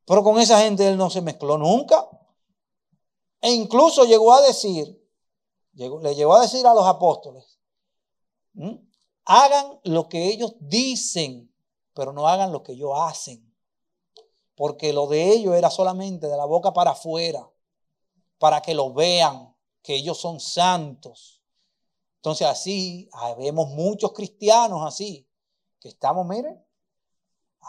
Pero 0.06 0.24
con 0.24 0.40
esa 0.40 0.62
gente 0.62 0.88
él 0.88 0.98
no 0.98 1.10
se 1.10 1.22
mezcló 1.22 1.58
nunca. 1.58 2.08
E 3.42 3.52
incluso 3.52 4.06
llegó 4.06 4.34
a 4.34 4.42
decir, 4.42 5.04
le 5.74 6.16
llegó 6.16 6.36
a 6.36 6.42
decir 6.42 6.66
a 6.66 6.74
los 6.74 6.86
apóstoles, 6.86 7.60
hagan 9.26 9.80
lo 9.84 10.08
que 10.08 10.28
ellos 10.28 10.54
dicen, 10.60 11.54
pero 11.94 12.14
no 12.14 12.28
hagan 12.28 12.52
lo 12.52 12.64
que 12.64 12.74
ellos 12.74 12.92
hacen. 12.96 13.54
Porque 14.56 14.94
lo 14.94 15.08
de 15.08 15.32
ellos 15.32 15.56
era 15.56 15.70
solamente 15.72 16.28
de 16.28 16.38
la 16.38 16.46
boca 16.46 16.72
para 16.72 16.92
afuera, 16.92 17.50
para 18.38 18.62
que 18.62 18.76
lo 18.76 18.94
vean, 18.94 19.54
que 19.82 19.96
ellos 19.96 20.20
son 20.20 20.40
santos. 20.40 21.42
Entonces 22.18 22.48
así, 22.48 23.10
vemos 23.38 23.70
muchos 23.70 24.14
cristianos 24.14 24.84
así, 24.86 25.28
que 25.80 25.90
estamos, 25.90 26.26
miren, 26.26 26.63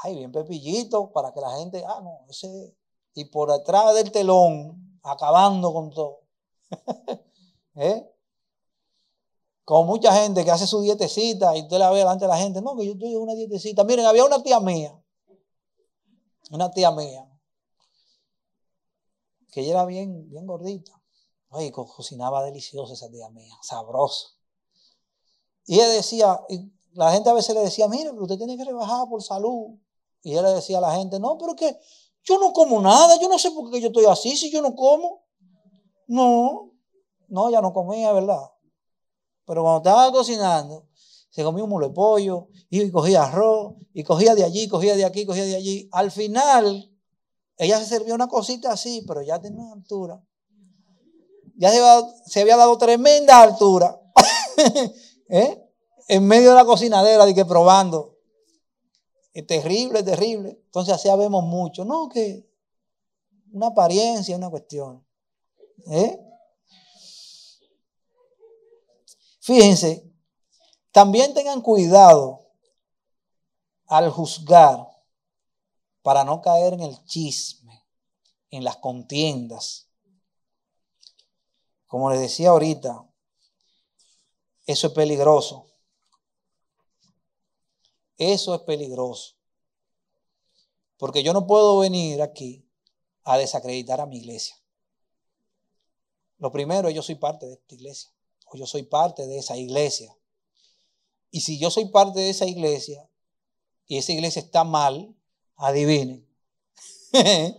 ay, 0.03 0.17
bien 0.17 0.33
pepillito 0.33 1.11
para 1.13 1.33
que 1.33 1.41
la 1.41 1.57
gente, 1.59 1.85
ah, 1.87 2.01
no, 2.03 2.27
ese, 2.29 2.77
y 3.15 3.27
por 3.27 3.53
detrás 3.53 3.95
del 3.95 4.11
telón, 4.11 5.01
acabando 5.03 5.73
con 5.73 5.91
todo. 5.91 6.21
¿Eh? 7.77 8.11
Con 9.65 9.87
mucha 9.87 10.13
gente 10.13 10.45
que 10.45 10.51
hace 10.51 10.67
su 10.67 10.81
dietecita 10.83 11.57
y 11.57 11.63
usted 11.63 11.79
la 11.79 11.91
ve 11.91 11.99
delante 11.99 12.25
de 12.25 12.29
la 12.29 12.39
gente, 12.39 12.61
no, 12.61 12.77
que 12.77 12.87
yo 12.87 12.93
estoy 12.93 13.15
en 13.15 13.23
una 13.23 13.35
dietecita. 13.35 13.85
Miren, 13.85 14.05
había 14.05 14.25
una 14.25 14.43
tía 14.43 14.61
mía, 14.61 15.01
una 16.51 16.71
tía 16.71 16.91
mía, 16.91 17.27
que 19.51 19.61
ella 19.61 19.71
era 19.71 19.85
bien, 19.87 20.29
bien 20.29 20.47
gordita. 20.47 21.01
Ay, 21.51 21.71
cocinaba 21.71 22.43
delicioso 22.43 22.93
esa 22.93 23.09
tía 23.09 23.31
mía, 23.31 23.55
sabroso. 23.63 24.31
Y 25.67 25.77
ella 25.77 25.89
decía, 25.89 26.41
y 26.49 26.73
la 26.93 27.13
gente 27.13 27.31
a 27.31 27.35
veces 27.35 27.55
le 27.55 27.63
decía, 27.63 27.89
mire, 27.89 28.11
pero 28.11 28.23
usted 28.23 28.37
tiene 28.37 28.57
que 28.57 28.65
rebajar 28.65 29.09
por 29.09 29.23
salud. 29.23 29.79
Y 30.25 30.35
él 30.35 30.43
le 30.43 30.55
decía 30.55 30.79
a 30.79 30.81
la 30.81 30.97
gente, 30.97 31.21
no, 31.21 31.37
pero 31.39 31.55
que 31.55 31.79
yo 32.25 32.39
no 32.39 32.53
como 32.53 32.81
nada, 32.81 33.21
yo 33.21 33.29
no 33.29 33.39
sé 33.39 33.51
por 33.51 33.71
qué 33.71 33.81
yo 33.81 33.89
estoy 33.89 34.07
así 34.07 34.37
si 34.37 34.51
yo 34.51 34.63
no 34.63 34.75
como. 34.75 35.23
No, 36.09 36.73
no, 37.29 37.51
ya 37.51 37.61
no 37.61 37.73
comía, 37.73 38.11
¿verdad? 38.13 38.43
Pero 39.45 39.63
cuando 39.63 39.79
estaba 39.79 40.11
cocinando, 40.11 40.89
se 41.31 41.45
comía 41.45 41.65
un 41.65 41.71
mulo 41.71 41.89
de 41.89 41.95
pollo, 41.95 42.49
y 42.71 42.91
cogía 42.91 43.25
arroz, 43.25 43.75
y 43.93 44.03
cogía 44.03 44.35
de 44.35 44.45
allí, 44.45 44.67
cogía 44.67 44.97
de 44.97 45.05
aquí, 45.05 45.27
cogía 45.27 45.45
de 45.45 45.57
allí. 45.57 45.89
Al 45.93 46.11
final, 46.11 46.91
ella 47.59 47.79
se 47.79 47.87
servía 47.87 48.15
una 48.15 48.29
cosita 48.29 48.73
así, 48.73 49.05
pero 49.07 49.21
ya 49.21 49.39
tenía 49.41 49.71
altura. 49.73 50.25
Ya 51.57 51.71
se, 51.71 51.81
se 52.27 52.41
había 52.41 52.57
dado 52.57 52.79
tremenda 52.79 53.43
altura. 53.43 54.01
¿Eh? 55.29 55.61
En 56.09 56.27
medio 56.27 56.51
de 56.51 56.57
la 56.57 56.65
cocinadera, 56.65 57.27
de 57.27 57.35
que 57.35 57.45
probando. 57.45 58.14
Es 59.35 59.47
terrible, 59.49 60.05
terrible. 60.05 60.51
Entonces 60.51 60.95
así 60.95 61.09
vemos 61.19 61.45
mucho. 61.45 61.85
No, 61.85 62.09
que 62.09 62.49
una 63.53 63.67
apariencia, 63.67 64.37
una 64.37 64.49
cuestión. 64.49 65.05
¿Eh? 65.91 66.21
Fíjense, 69.41 70.11
también 70.93 71.35
tengan 71.35 71.61
cuidado 71.61 72.49
al 73.89 74.09
juzgar 74.11 74.89
para 76.03 76.25
no 76.25 76.41
caer 76.41 76.75
en 76.75 76.81
el 76.81 77.05
chisme, 77.05 77.85
en 78.51 78.63
las 78.63 78.77
contiendas. 78.77 79.89
Como 81.87 82.11
les 82.11 82.21
decía 82.21 82.51
ahorita, 82.51 83.05
eso 84.67 84.87
es 84.87 84.93
peligroso. 84.93 85.67
Eso 88.19 88.55
es 88.55 88.61
peligroso. 88.63 89.35
Porque 90.97 91.23
yo 91.23 91.33
no 91.33 91.47
puedo 91.47 91.79
venir 91.79 92.23
aquí 92.23 92.65
a 93.25 93.37
desacreditar 93.39 94.01
a 94.01 94.07
mi 94.07 94.19
iglesia. 94.19 94.57
Lo 96.39 96.53
primero, 96.53 96.91
yo 96.91 97.03
soy 97.03 97.17
parte 97.17 97.47
de 97.47 97.55
esta 97.55 97.75
iglesia. 97.75 98.11
O 98.47 98.57
yo 98.57 98.67
soy 98.67 98.83
parte 98.83 99.27
de 99.27 99.39
esa 99.39 99.57
iglesia. 99.57 100.17
Y 101.31 101.41
si 101.41 101.59
yo 101.59 101.71
soy 101.71 101.87
parte 101.87 102.21
de 102.21 102.31
esa 102.31 102.47
iglesia 102.47 103.09
y 103.87 103.99
esa 103.99 104.13
iglesia 104.13 104.41
está 104.41 104.63
mal, 104.63 105.15
adivinen. 105.57 106.27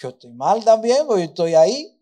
yo 0.00 0.08
estoy 0.08 0.32
mal 0.32 0.64
también, 0.64 1.06
porque 1.06 1.22
yo 1.22 1.28
estoy 1.28 1.54
ahí. 1.54 1.95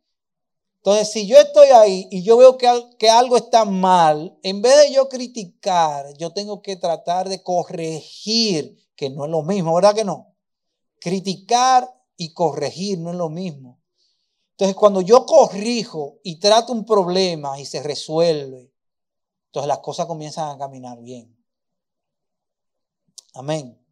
Entonces, 0.85 1.13
si 1.13 1.27
yo 1.27 1.39
estoy 1.39 1.69
ahí 1.69 2.09
y 2.11 2.23
yo 2.23 2.37
veo 2.37 2.59
que, 2.59 3.09
algo 3.09 3.39
está 3.39 3.65
mal, 3.65 4.39
en 4.43 4.61
vez 4.61 4.77
de 4.81 4.93
yo 4.93 5.09
criticar, 5.09 6.15
yo 6.19 6.35
tengo 6.35 6.61
que 6.61 6.77
tratar 6.77 7.31
de 7.31 7.43
corregir, 7.43 8.77
que 8.95 9.09
no 9.09 9.25
es 9.25 9.31
lo 9.31 9.43
mismo, 9.43 9.75
¿verdad 9.75 9.95
que 9.95 10.05
no? 10.05 10.37
Criticar 11.01 11.91
y 12.19 12.35
corregir 12.35 12.99
no 12.99 13.13
es 13.13 13.17
lo 13.17 13.31
mismo. 13.31 13.81
Entonces, 14.51 14.77
cuando 14.77 15.01
yo 15.01 15.25
corrijo 15.25 16.19
y 16.23 16.39
trato 16.39 16.75
un 16.75 16.85
problema 16.85 17.59
y 17.59 17.65
se 17.65 17.83
resuelve, 17.83 18.71
entonces 19.47 19.69
las 19.69 19.79
cosas 19.79 20.05
comienzan 20.05 20.51
a 20.51 20.59
caminar 20.59 21.01
bien. 21.01 21.35
Amén. 23.33 23.83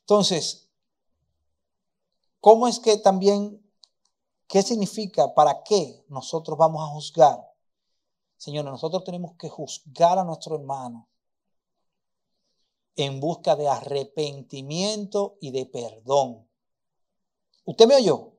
Entonces, 0.00 0.69
¿cómo 2.40 2.66
es 2.66 2.78
que 2.78 2.96
también, 2.96 3.62
qué 4.48 4.62
significa, 4.62 5.34
para 5.34 5.62
qué 5.62 6.04
nosotros 6.08 6.58
vamos 6.58 6.82
a 6.82 6.92
juzgar? 6.92 7.40
Señores, 8.36 8.72
nosotros 8.72 9.04
tenemos 9.04 9.36
que 9.36 9.48
juzgar 9.48 10.18
a 10.18 10.24
nuestro 10.24 10.56
hermano 10.56 11.08
en 12.96 13.20
busca 13.20 13.56
de 13.56 13.68
arrepentimiento 13.68 15.36
y 15.40 15.50
de 15.50 15.66
perdón. 15.66 16.48
¿Usted 17.64 17.86
me 17.86 17.96
oyó? 17.96 18.32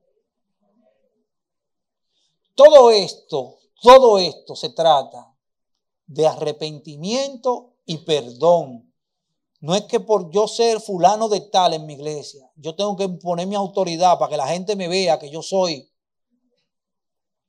Todo 2.55 2.91
esto, 2.91 3.59
todo 3.81 4.17
esto 4.19 4.55
se 4.55 4.69
trata 4.69 5.35
de 6.05 6.27
arrepentimiento 6.27 7.75
y 7.85 7.99
perdón. 7.99 8.90
No 9.61 9.75
es 9.75 9.83
que 9.83 9.99
por 9.99 10.31
yo 10.31 10.47
ser 10.47 10.81
fulano 10.81 11.29
de 11.29 11.39
tal 11.39 11.73
en 11.73 11.85
mi 11.85 11.93
iglesia, 11.93 12.51
yo 12.55 12.75
tengo 12.75 12.95
que 12.95 13.07
poner 13.07 13.45
mi 13.47 13.55
autoridad 13.55 14.17
para 14.17 14.31
que 14.31 14.37
la 14.37 14.47
gente 14.47 14.75
me 14.75 14.87
vea 14.87 15.19
que 15.19 15.29
yo 15.29 15.43
soy. 15.43 15.87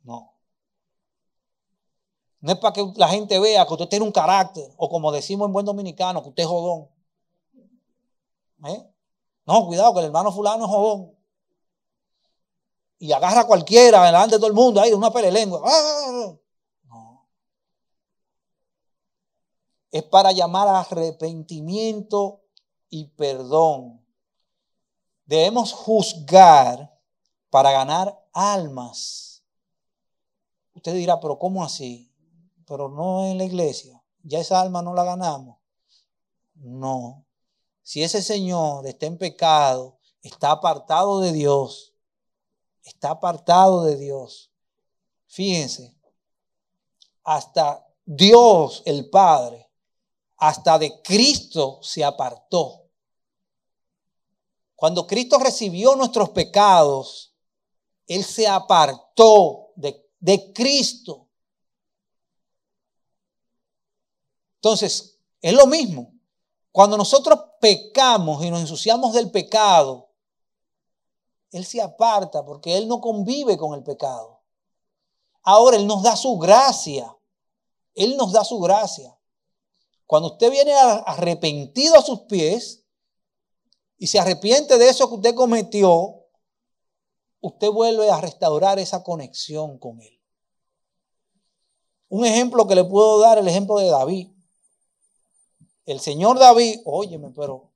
No. 0.02 0.34
No 2.40 2.52
es 2.52 2.58
para 2.58 2.74
que 2.74 2.92
la 2.96 3.08
gente 3.08 3.38
vea 3.38 3.64
que 3.66 3.72
usted 3.72 3.88
tiene 3.88 4.04
un 4.04 4.12
carácter, 4.12 4.70
o 4.76 4.90
como 4.90 5.10
decimos 5.10 5.46
en 5.46 5.54
buen 5.54 5.64
dominicano, 5.64 6.22
que 6.22 6.28
usted 6.28 6.42
es 6.42 6.48
jodón. 6.48 6.88
¿Eh? 8.66 8.92
No, 9.46 9.66
cuidado, 9.66 9.94
que 9.94 10.00
el 10.00 10.06
hermano 10.06 10.30
fulano 10.32 10.64
es 10.64 10.70
jodón. 10.70 11.16
Y 12.98 13.10
agarra 13.12 13.40
a 13.40 13.46
cualquiera 13.46 14.04
delante 14.04 14.34
de 14.34 14.38
todo 14.38 14.48
el 14.48 14.54
mundo, 14.54 14.80
ahí, 14.80 14.92
una 14.92 15.10
pelelengua. 15.10 15.62
¡Ah! 15.64 16.34
No. 16.84 17.26
Es 19.92 20.02
para 20.02 20.32
llamar 20.32 20.66
a 20.66 20.80
arrepentimiento 20.80 22.40
y 22.88 23.04
perdón. 23.04 24.04
Debemos 25.24 25.72
juzgar 25.72 26.98
para 27.50 27.70
ganar 27.70 28.26
almas. 28.32 29.44
Usted 30.74 30.94
dirá, 30.94 31.20
pero 31.20 31.38
¿cómo 31.38 31.62
así? 31.62 32.10
Pero 32.66 32.88
no 32.88 33.26
en 33.26 33.38
la 33.38 33.44
iglesia. 33.44 34.02
Ya 34.22 34.40
esa 34.40 34.60
alma 34.60 34.82
no 34.82 34.94
la 34.94 35.04
ganamos. 35.04 35.58
No. 36.54 37.24
Si 37.82 38.02
ese 38.02 38.22
Señor 38.22 38.86
está 38.86 39.06
en 39.06 39.18
pecado, 39.18 39.98
está 40.22 40.52
apartado 40.52 41.20
de 41.20 41.32
Dios, 41.32 41.94
está 42.84 43.10
apartado 43.10 43.84
de 43.84 43.96
Dios. 43.96 44.52
Fíjense, 45.26 45.94
hasta 47.24 47.86
Dios 48.04 48.82
el 48.86 49.10
Padre, 49.10 49.68
hasta 50.42 50.76
de 50.76 51.00
Cristo 51.02 51.78
se 51.82 52.02
apartó. 52.02 52.90
Cuando 54.74 55.06
Cristo 55.06 55.38
recibió 55.38 55.94
nuestros 55.94 56.30
pecados, 56.30 57.32
Él 58.08 58.24
se 58.24 58.48
apartó 58.48 59.70
de, 59.76 60.04
de 60.18 60.52
Cristo. 60.52 61.28
Entonces, 64.56 65.20
es 65.40 65.52
lo 65.54 65.68
mismo. 65.68 66.12
Cuando 66.72 66.96
nosotros 66.96 67.38
pecamos 67.60 68.44
y 68.44 68.50
nos 68.50 68.62
ensuciamos 68.62 69.12
del 69.12 69.30
pecado, 69.30 70.10
Él 71.52 71.64
se 71.64 71.80
aparta 71.80 72.44
porque 72.44 72.76
Él 72.76 72.88
no 72.88 73.00
convive 73.00 73.56
con 73.56 73.74
el 73.74 73.84
pecado. 73.84 74.42
Ahora 75.44 75.76
Él 75.76 75.86
nos 75.86 76.02
da 76.02 76.16
su 76.16 76.36
gracia. 76.36 77.16
Él 77.94 78.16
nos 78.16 78.32
da 78.32 78.42
su 78.42 78.58
gracia. 78.58 79.16
Cuando 80.12 80.32
usted 80.32 80.50
viene 80.50 80.74
arrepentido 80.74 81.96
a 81.96 82.02
sus 82.02 82.20
pies 82.24 82.84
y 83.96 84.08
se 84.08 84.18
arrepiente 84.18 84.76
de 84.76 84.90
eso 84.90 85.08
que 85.08 85.14
usted 85.14 85.34
cometió, 85.34 86.26
usted 87.40 87.70
vuelve 87.70 88.10
a 88.10 88.20
restaurar 88.20 88.78
esa 88.78 89.02
conexión 89.02 89.78
con 89.78 90.02
Él. 90.02 90.20
Un 92.10 92.26
ejemplo 92.26 92.66
que 92.66 92.74
le 92.74 92.84
puedo 92.84 93.20
dar, 93.20 93.38
el 93.38 93.48
ejemplo 93.48 93.78
de 93.78 93.86
David 93.86 94.28
el 95.86 95.98
señor 95.98 96.38
David, 96.38 96.80
óyeme, 96.84 97.30
pero 97.30 97.72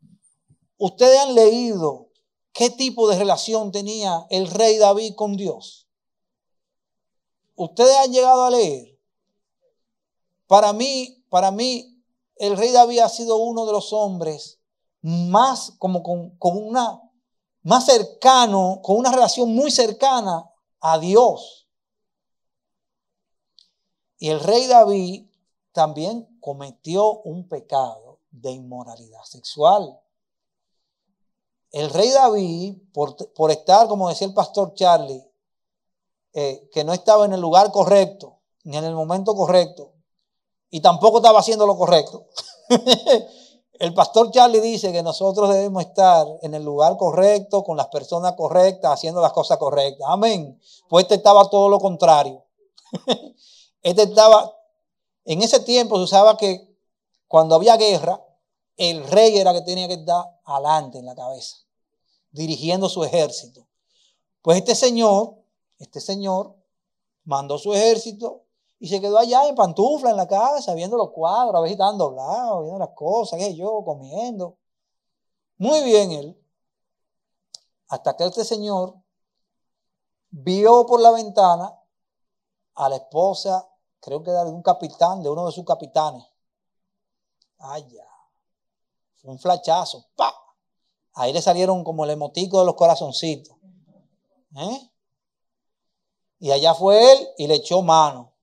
ustedes 0.76 1.18
han 1.18 1.34
leído 1.34 2.10
qué 2.52 2.68
tipo 2.68 3.08
de 3.08 3.16
relación 3.16 3.72
tenía 3.72 4.26
el 4.28 4.50
rey 4.50 4.76
David 4.76 5.14
con 5.14 5.38
Dios. 5.38 5.88
Ustedes 7.54 7.96
han 7.96 8.12
llegado 8.12 8.44
a 8.44 8.50
leer. 8.50 9.00
Para 10.46 10.74
mí, 10.74 11.24
para 11.30 11.50
mí, 11.50 11.95
el 12.36 12.56
rey 12.56 12.70
David 12.70 13.00
ha 13.00 13.08
sido 13.08 13.36
uno 13.36 13.66
de 13.66 13.72
los 13.72 13.92
hombres 13.92 14.58
más 15.02 15.72
como 15.78 16.02
con, 16.02 16.36
una 16.40 17.00
más 17.62 17.86
cercano, 17.86 18.80
con 18.82 18.96
una 18.96 19.10
relación 19.10 19.54
muy 19.54 19.70
cercana 19.70 20.50
a 20.80 20.98
Dios. 20.98 21.66
Y 24.18 24.30
el 24.30 24.40
rey 24.40 24.66
David 24.66 25.26
también 25.72 26.38
cometió 26.40 27.20
un 27.20 27.48
pecado 27.48 28.20
de 28.30 28.52
inmoralidad 28.52 29.22
sexual. 29.24 30.00
El 31.70 31.90
rey 31.90 32.10
David, 32.10 32.78
por, 32.92 33.50
estar, 33.50 33.88
como 33.88 34.08
decía 34.08 34.26
el 34.26 34.34
pastor 34.34 34.74
Charlie, 34.74 35.28
eh, 36.32 36.68
que 36.72 36.84
no 36.84 36.92
estaba 36.92 37.24
en 37.24 37.32
el 37.32 37.40
lugar 37.40 37.70
correcto, 37.72 38.38
ni 38.64 38.76
en 38.76 38.84
el 38.84 38.94
momento 38.94 39.34
correcto, 39.34 39.92
y 40.70 40.80
tampoco 40.80 41.18
estaba 41.18 41.40
haciendo 41.40 41.66
lo 41.66 41.76
correcto. 41.76 42.26
el 43.78 43.94
pastor 43.94 44.30
Charlie 44.30 44.60
dice 44.60 44.92
que 44.92 45.02
nosotros 45.02 45.52
debemos 45.52 45.84
estar 45.84 46.26
en 46.42 46.54
el 46.54 46.64
lugar 46.64 46.96
correcto, 46.96 47.64
con 47.64 47.76
las 47.76 47.88
personas 47.88 48.34
correctas, 48.34 48.92
haciendo 48.92 49.20
las 49.20 49.32
cosas 49.32 49.58
correctas. 49.58 50.06
Amén. 50.10 50.60
Pues 50.88 51.04
este 51.04 51.16
estaba 51.16 51.48
todo 51.48 51.68
lo 51.68 51.78
contrario. 51.78 52.44
este 53.82 54.02
estaba 54.02 54.56
en 55.26 55.42
ese 55.42 55.60
tiempo 55.60 55.96
se 55.96 56.04
usaba 56.04 56.36
que 56.36 56.72
cuando 57.26 57.56
había 57.56 57.76
guerra, 57.76 58.24
el 58.76 59.04
rey 59.08 59.36
era 59.36 59.52
que 59.52 59.62
tenía 59.62 59.88
que 59.88 59.94
estar 59.94 60.24
adelante 60.44 60.98
en 60.98 61.06
la 61.06 61.16
cabeza, 61.16 61.56
dirigiendo 62.30 62.88
su 62.88 63.02
ejército. 63.02 63.66
Pues 64.40 64.58
este 64.58 64.76
señor, 64.76 65.34
este 65.78 66.00
señor, 66.00 66.54
mandó 67.24 67.58
su 67.58 67.74
ejército 67.74 68.44
y 68.78 68.88
se 68.88 69.00
quedó 69.00 69.18
allá 69.18 69.48
en 69.48 69.54
pantufla 69.54 70.10
en 70.10 70.16
la 70.16 70.28
casa, 70.28 70.74
viendo 70.74 70.96
los 70.96 71.10
cuadros, 71.10 71.54
a 71.54 71.60
ver 71.60 71.68
si 71.68 71.72
estaban 71.72 71.96
doblados, 71.96 72.62
viendo 72.62 72.78
las 72.78 72.94
cosas, 72.94 73.38
qué 73.38 73.54
yo, 73.54 73.82
comiendo. 73.84 74.58
Muy 75.58 75.82
bien 75.82 76.12
él. 76.12 76.42
Hasta 77.88 78.16
que 78.16 78.24
este 78.24 78.44
señor 78.44 78.94
vio 80.30 80.84
por 80.86 81.00
la 81.00 81.12
ventana 81.12 81.80
a 82.74 82.88
la 82.88 82.96
esposa 82.96 83.66
creo 84.06 84.22
que 84.22 84.30
de 84.30 84.44
un 84.44 84.62
capitán, 84.62 85.22
de 85.22 85.28
uno 85.28 85.46
de 85.46 85.52
sus 85.52 85.64
capitanes. 85.64 86.24
Ya. 87.90 88.06
Fue 89.16 89.32
un 89.32 89.38
flachazo. 89.38 90.06
¡Pa! 90.14 90.32
Ahí 91.14 91.32
le 91.32 91.42
salieron 91.42 91.82
como 91.82 92.04
el 92.04 92.10
emotico 92.10 92.60
de 92.60 92.66
los 92.66 92.76
corazoncitos. 92.76 93.56
¿Eh? 94.56 94.90
Y 96.38 96.52
allá 96.52 96.74
fue 96.74 97.12
él 97.12 97.28
y 97.38 97.46
le 97.48 97.54
echó 97.54 97.82
mano. 97.82 98.35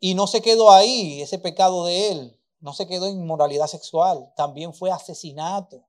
Y 0.00 0.14
no 0.14 0.26
se 0.26 0.40
quedó 0.40 0.72
ahí, 0.72 1.20
ese 1.20 1.38
pecado 1.38 1.84
de 1.84 2.10
él. 2.10 2.40
No 2.58 2.72
se 2.72 2.86
quedó 2.86 3.06
en 3.06 3.20
inmoralidad 3.20 3.66
sexual. 3.66 4.32
También 4.34 4.74
fue 4.74 4.90
asesinato. 4.90 5.86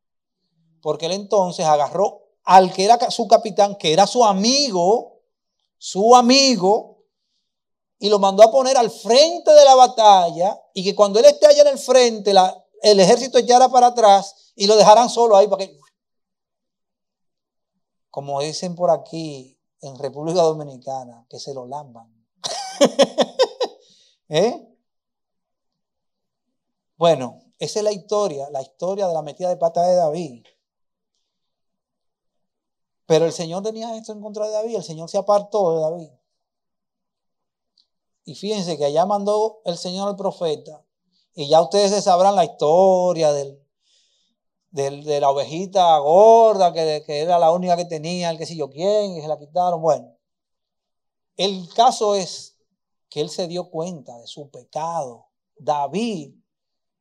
Porque 0.82 1.08
él 1.08 1.13
entonces 1.13 1.65
agarró 1.65 2.21
al 2.43 2.74
que 2.74 2.84
era 2.84 3.10
su 3.10 3.28
capitán, 3.28 3.76
que 3.76 3.93
era 3.93 4.06
su 4.08 4.26
amigo, 4.26 5.21
su 5.78 6.15
amigo, 6.15 6.91
y 8.02 8.10
lo 8.10 8.17
mandó 8.17 8.43
a 8.43 8.52
poner 8.52 8.78
al 8.78 8.89
frente 8.89 9.52
de 9.52 9.63
la 9.63 9.76
batalla 9.76 10.60
y 10.74 10.84
que 10.84 10.95
cuando 10.95 11.19
él 11.19 11.26
esté 11.26 11.45
allá 11.45 11.62
en 11.62 11.67
el 11.67 11.78
frente, 11.78 12.34
el 12.82 13.00
ejército 13.00 13.38
echara 13.38 13.69
para 13.69 13.88
atrás 13.88 14.54
y 14.56 14.65
lo 14.65 14.76
dejaran 14.76 15.08
solo 15.08 15.36
ahí 15.36 15.47
para 15.47 15.65
que, 15.65 15.80
como 18.10 18.41
dicen 18.41 18.74
por 18.74 18.89
aquí 18.89 19.56
en 19.82 20.00
República 20.00 20.41
Dominicana, 20.41 21.28
que 21.30 21.39
se 21.39 21.54
lo 21.54 21.67
lamban. 21.67 22.12
¿Eh? 24.32 24.65
Bueno, 26.96 27.44
esa 27.60 27.80
es 27.80 27.84
la 27.84 27.91
historia, 27.91 28.50
la 28.50 28.62
historia 28.62 29.06
de 29.06 29.13
la 29.13 29.22
metida 29.22 29.50
de 29.50 29.58
pata 29.58 29.86
de 29.86 29.96
David. 29.96 30.46
Pero 33.06 33.26
el 33.26 33.34
Señor 33.34 33.62
tenía 33.62 33.94
esto 33.98 34.13
en 34.13 34.22
contra 34.22 34.46
de 34.46 34.54
David, 34.54 34.78
el 34.78 34.84
Señor 34.84 35.10
se 35.10 35.17
apartó 35.17 35.76
de 35.76 35.82
David. 35.82 36.10
Y 38.24 38.36
fíjense 38.36 38.78
que 38.78 38.86
allá 38.86 39.06
mandó 39.06 39.62
el 39.65 39.78
Señor 39.78 40.08
al 40.08 40.15
profeta. 40.15 40.82
Y 41.34 41.50
ya 41.50 41.62
ustedes 41.62 42.02
sabrán 42.02 42.38
la 42.38 42.46
historia 42.46 43.34
del, 43.34 43.62
de, 44.70 45.20
la 45.20 45.30
ovejita 45.30 45.98
gorda, 45.98 46.72
que, 46.72 47.04
que, 47.06 47.20
era 47.20 47.38
la 47.38 47.52
única 47.52 47.76
que 47.76 47.84
tenía, 47.84 48.30
el 48.30 48.38
que 48.38 48.46
sé 48.46 48.56
yo 48.56 48.70
quién, 48.70 49.17
y 49.17 49.22
se 49.22 49.28
la 49.28 49.38
quitaron. 49.38 49.82
Bueno, 49.82 50.15
el 51.36 51.67
caso 51.74 52.15
es 52.15 52.50
que 53.12 53.19
él 53.19 53.30
se 53.30 53.47
dio 53.47 53.69
cuenta 53.69 54.17
de 54.17 54.26
su 54.26 54.50
pecado. 54.50 55.28
David 55.58 56.34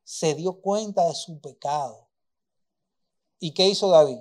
se 0.02 0.34
dio 0.34 0.60
cuenta 0.60 1.06
de 1.06 1.14
su 1.14 1.40
pecado. 1.40 2.08
¿Y 3.38 3.54
qué 3.54 3.68
hizo 3.68 3.88
David? 3.88 4.18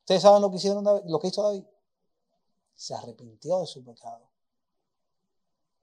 ¿Ustedes 0.00 0.22
saben 0.22 0.40
lo 0.40 0.50
que, 0.50 0.56
hicieron 0.56 0.82
lo 0.82 1.18
que 1.20 1.28
hizo 1.28 1.42
David? 1.42 1.64
Se 2.74 2.94
arrepintió 2.94 3.60
de 3.60 3.66
su 3.66 3.84
pecado 3.84 4.30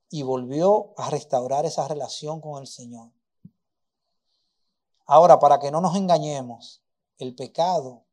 y 0.09 0.23
volvió 0.23 0.95
a 0.97 1.11
restaurar 1.11 1.65
esa 1.67 1.87
relación 1.87 2.41
con 2.41 2.59
el 2.59 2.67
Señor. 2.67 3.11
Ahora, 5.05 5.39
para 5.39 5.59
que 5.59 5.69
no 5.69 5.81
nos 5.81 5.95
engañemos, 5.95 6.81
el 7.19 7.35
pecado 7.35 8.05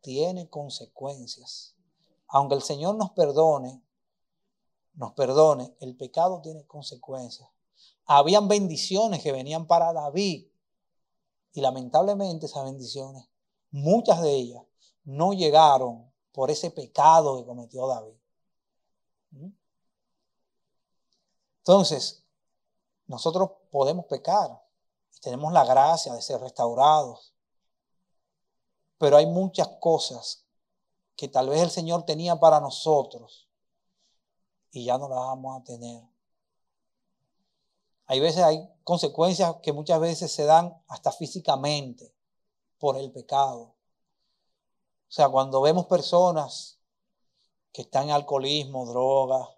tiene 0.00 0.50
consecuencias. 0.50 1.76
Aunque 2.26 2.56
el 2.56 2.62
Señor 2.62 2.96
nos 2.96 3.12
perdone, 3.12 3.82
nos 5.00 5.14
perdone, 5.14 5.74
el 5.80 5.96
pecado 5.96 6.42
tiene 6.42 6.66
consecuencias. 6.66 7.48
Habían 8.04 8.48
bendiciones 8.48 9.22
que 9.22 9.32
venían 9.32 9.66
para 9.66 9.94
David 9.94 10.46
y 11.54 11.60
lamentablemente 11.62 12.44
esas 12.44 12.66
bendiciones, 12.66 13.26
muchas 13.70 14.20
de 14.20 14.30
ellas, 14.30 14.62
no 15.04 15.32
llegaron 15.32 16.12
por 16.32 16.50
ese 16.50 16.70
pecado 16.70 17.38
que 17.38 17.46
cometió 17.46 17.86
David. 17.86 18.14
¿Mm? 19.30 19.48
Entonces, 21.60 22.22
nosotros 23.06 23.52
podemos 23.70 24.04
pecar, 24.04 24.62
tenemos 25.22 25.50
la 25.54 25.64
gracia 25.64 26.12
de 26.12 26.20
ser 26.20 26.42
restaurados. 26.42 27.32
Pero 28.98 29.16
hay 29.16 29.24
muchas 29.24 29.68
cosas 29.80 30.44
que 31.16 31.26
tal 31.26 31.48
vez 31.48 31.62
el 31.62 31.70
Señor 31.70 32.04
tenía 32.04 32.38
para 32.38 32.60
nosotros 32.60 33.49
y 34.72 34.84
ya 34.84 34.98
no 34.98 35.08
las 35.08 35.18
vamos 35.18 35.60
a 35.60 35.64
tener. 35.64 36.02
Hay 38.06 38.20
veces 38.20 38.42
hay 38.42 38.68
consecuencias 38.84 39.56
que 39.62 39.72
muchas 39.72 40.00
veces 40.00 40.32
se 40.32 40.44
dan 40.44 40.82
hasta 40.88 41.12
físicamente 41.12 42.12
por 42.78 42.96
el 42.96 43.12
pecado. 43.12 43.60
O 43.62 45.12
sea, 45.12 45.28
cuando 45.28 45.60
vemos 45.60 45.86
personas 45.86 46.78
que 47.72 47.82
están 47.82 48.04
en 48.04 48.10
alcoholismo, 48.10 48.86
droga, 48.86 49.48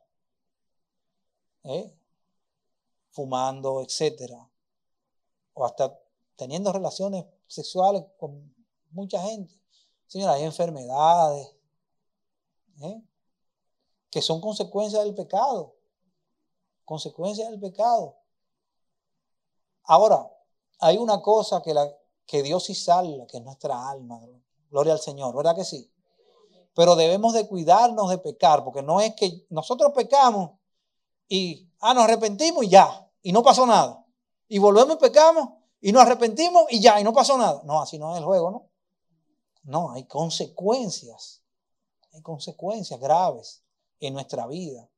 ¿eh? 1.64 1.94
fumando, 3.10 3.82
etcétera, 3.82 4.48
o 5.54 5.64
hasta 5.64 5.98
teniendo 6.36 6.72
relaciones 6.72 7.24
sexuales 7.46 8.04
con 8.18 8.54
mucha 8.90 9.22
gente. 9.22 9.54
Señora, 10.06 10.34
hay 10.34 10.44
enfermedades 10.44 11.54
¿eh? 12.82 13.02
Que 14.12 14.22
son 14.22 14.40
consecuencias 14.40 15.02
del 15.02 15.14
pecado. 15.14 15.74
Consecuencias 16.84 17.50
del 17.50 17.58
pecado. 17.58 18.16
Ahora, 19.84 20.30
hay 20.78 20.98
una 20.98 21.20
cosa 21.20 21.60
que, 21.62 21.74
la, 21.74 21.92
que 22.24 22.44
Dios 22.44 22.64
sí 22.66 22.76
salva, 22.76 23.26
que 23.26 23.38
es 23.38 23.42
nuestra 23.42 23.90
alma. 23.90 24.20
Gloria 24.70 24.92
al 24.92 25.00
Señor, 25.00 25.34
¿verdad 25.34 25.56
que 25.56 25.64
sí? 25.64 25.90
Pero 26.74 26.94
debemos 26.94 27.34
de 27.34 27.48
cuidarnos 27.48 28.08
de 28.10 28.18
pecar, 28.18 28.62
porque 28.62 28.82
no 28.82 29.00
es 29.00 29.14
que 29.16 29.46
nosotros 29.50 29.90
pecamos 29.96 30.52
y, 31.28 31.68
ah, 31.80 31.92
nos 31.92 32.04
arrepentimos 32.04 32.62
y 32.64 32.68
ya, 32.68 33.10
y 33.22 33.32
no 33.32 33.42
pasó 33.42 33.66
nada 33.66 34.02
y 34.52 34.58
volvemos 34.58 34.96
y 34.96 34.98
pecamos 34.98 35.48
y 35.80 35.92
nos 35.92 36.02
arrepentimos 36.02 36.66
y 36.68 36.78
ya, 36.78 37.00
y 37.00 37.04
no 37.04 37.14
pasó 37.14 37.38
nada. 37.38 37.62
No, 37.64 37.80
así 37.80 37.98
no 37.98 38.12
es 38.12 38.18
el 38.18 38.24
juego, 38.26 38.50
¿no? 38.50 38.68
No, 39.62 39.92
hay 39.92 40.04
consecuencias. 40.04 41.42
Hay 42.12 42.20
consecuencias 42.20 43.00
graves 43.00 43.64
en 44.02 44.14
nuestra 44.14 44.46
vida. 44.46 44.88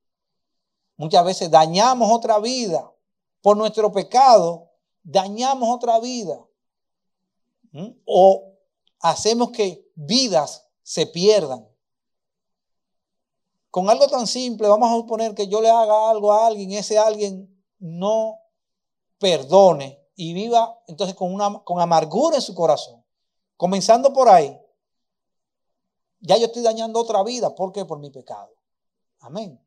Muchas 0.97 1.23
veces 1.23 1.51
dañamos 1.51 2.11
otra 2.11 2.39
vida 2.39 2.91
por 3.41 3.55
nuestro 3.55 3.91
pecado, 3.91 4.71
dañamos 5.03 5.69
otra 5.69 5.99
vida. 5.99 6.43
O 8.05 8.53
hacemos 8.99 9.51
que 9.51 9.91
vidas 9.95 10.67
se 10.81 11.05
pierdan. 11.05 11.67
Con 13.69 13.89
algo 13.89 14.07
tan 14.07 14.25
simple, 14.25 14.67
vamos 14.67 14.89
a 14.89 14.95
suponer 14.95 15.35
que 15.35 15.47
yo 15.47 15.61
le 15.61 15.69
haga 15.69 16.09
algo 16.09 16.31
a 16.31 16.47
alguien, 16.47 16.71
ese 16.71 16.97
alguien 16.97 17.53
no 17.77 18.39
perdone 19.19 20.01
y 20.15 20.33
viva 20.33 20.81
entonces 20.87 21.15
con, 21.15 21.33
una, 21.33 21.59
con 21.63 21.81
amargura 21.81 22.37
en 22.37 22.41
su 22.41 22.55
corazón. 22.55 23.03
Comenzando 23.57 24.13
por 24.13 24.29
ahí, 24.29 24.57
ya 26.21 26.37
yo 26.37 26.45
estoy 26.45 26.63
dañando 26.63 26.99
otra 26.99 27.21
vida. 27.23 27.53
¿Por 27.53 27.71
qué? 27.71 27.85
Por 27.85 27.99
mi 27.99 28.09
pecado. 28.09 28.55
Amén. 29.25 29.59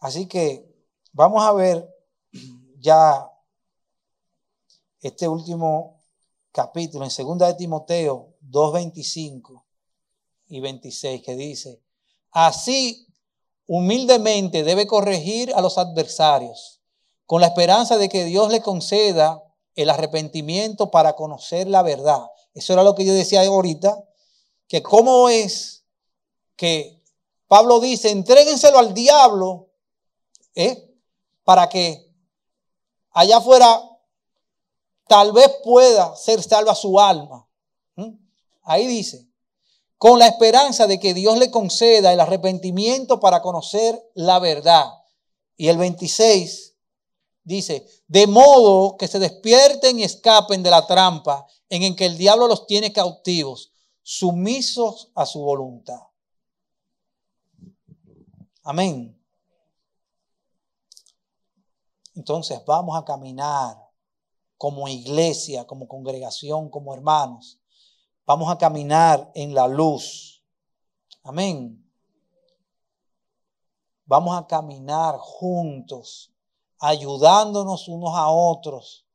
Así 0.00 0.26
que 0.26 0.68
vamos 1.12 1.44
a 1.44 1.52
ver 1.52 1.88
ya 2.80 3.30
este 5.00 5.28
último 5.28 6.02
capítulo 6.50 7.04
en 7.04 7.38
2 7.38 7.38
de 7.38 7.54
Timoteo 7.54 8.34
2.25 8.42 9.62
y 10.48 10.58
26 10.58 11.22
que 11.22 11.36
dice, 11.36 11.80
así 12.32 13.06
humildemente 13.68 14.64
debe 14.64 14.88
corregir 14.88 15.54
a 15.54 15.60
los 15.60 15.78
adversarios, 15.78 16.80
con 17.26 17.40
la 17.40 17.46
esperanza 17.46 17.96
de 17.96 18.08
que 18.08 18.24
Dios 18.24 18.50
le 18.50 18.60
conceda 18.60 19.40
el 19.76 19.88
arrepentimiento 19.88 20.90
para 20.90 21.14
conocer 21.14 21.68
la 21.68 21.82
verdad. 21.82 22.26
Eso 22.54 22.72
era 22.72 22.82
lo 22.82 22.96
que 22.96 23.04
yo 23.04 23.14
decía 23.14 23.46
ahorita, 23.46 24.02
que 24.66 24.82
cómo 24.82 25.28
es 25.28 25.77
que 26.58 27.00
Pablo 27.46 27.80
dice, 27.80 28.10
entréguenselo 28.10 28.78
al 28.78 28.92
diablo, 28.92 29.70
¿eh? 30.54 30.92
para 31.44 31.68
que 31.68 32.12
allá 33.12 33.38
afuera 33.38 33.80
tal 35.06 35.32
vez 35.32 35.48
pueda 35.64 36.14
ser 36.16 36.42
salva 36.42 36.74
su 36.74 37.00
alma. 37.00 37.48
Ahí 38.62 38.86
dice, 38.86 39.26
con 39.96 40.18
la 40.18 40.26
esperanza 40.26 40.86
de 40.86 41.00
que 41.00 41.14
Dios 41.14 41.38
le 41.38 41.50
conceda 41.50 42.12
el 42.12 42.20
arrepentimiento 42.20 43.18
para 43.18 43.40
conocer 43.40 44.10
la 44.14 44.38
verdad. 44.40 44.92
Y 45.56 45.68
el 45.68 45.78
26 45.78 46.74
dice, 47.44 47.88
de 48.08 48.26
modo 48.26 48.96
que 48.98 49.08
se 49.08 49.18
despierten 49.18 49.98
y 49.98 50.04
escapen 50.04 50.62
de 50.62 50.70
la 50.70 50.86
trampa 50.86 51.46
en 51.70 51.96
que 51.96 52.04
el 52.04 52.18
diablo 52.18 52.46
los 52.46 52.66
tiene 52.66 52.92
cautivos, 52.92 53.72
sumisos 54.02 55.10
a 55.14 55.24
su 55.24 55.40
voluntad. 55.40 56.07
Amén. 58.68 59.18
Entonces 62.14 62.62
vamos 62.66 62.98
a 62.98 63.04
caminar 63.04 63.76
como 64.58 64.88
iglesia, 64.88 65.66
como 65.66 65.88
congregación, 65.88 66.68
como 66.68 66.92
hermanos, 66.92 67.58
Vamos 68.28 68.50
a 68.52 68.58
caminar 68.58 69.30
en 69.34 69.54
la 69.54 69.66
luz. 69.66 70.44
Amén. 71.22 71.82
Vamos 74.04 74.36
a 74.36 74.46
caminar 74.46 75.16
juntos, 75.16 76.30
ayudándonos 76.78 77.88
unos 77.88 78.14
a 78.14 78.28
otros. 78.28 79.06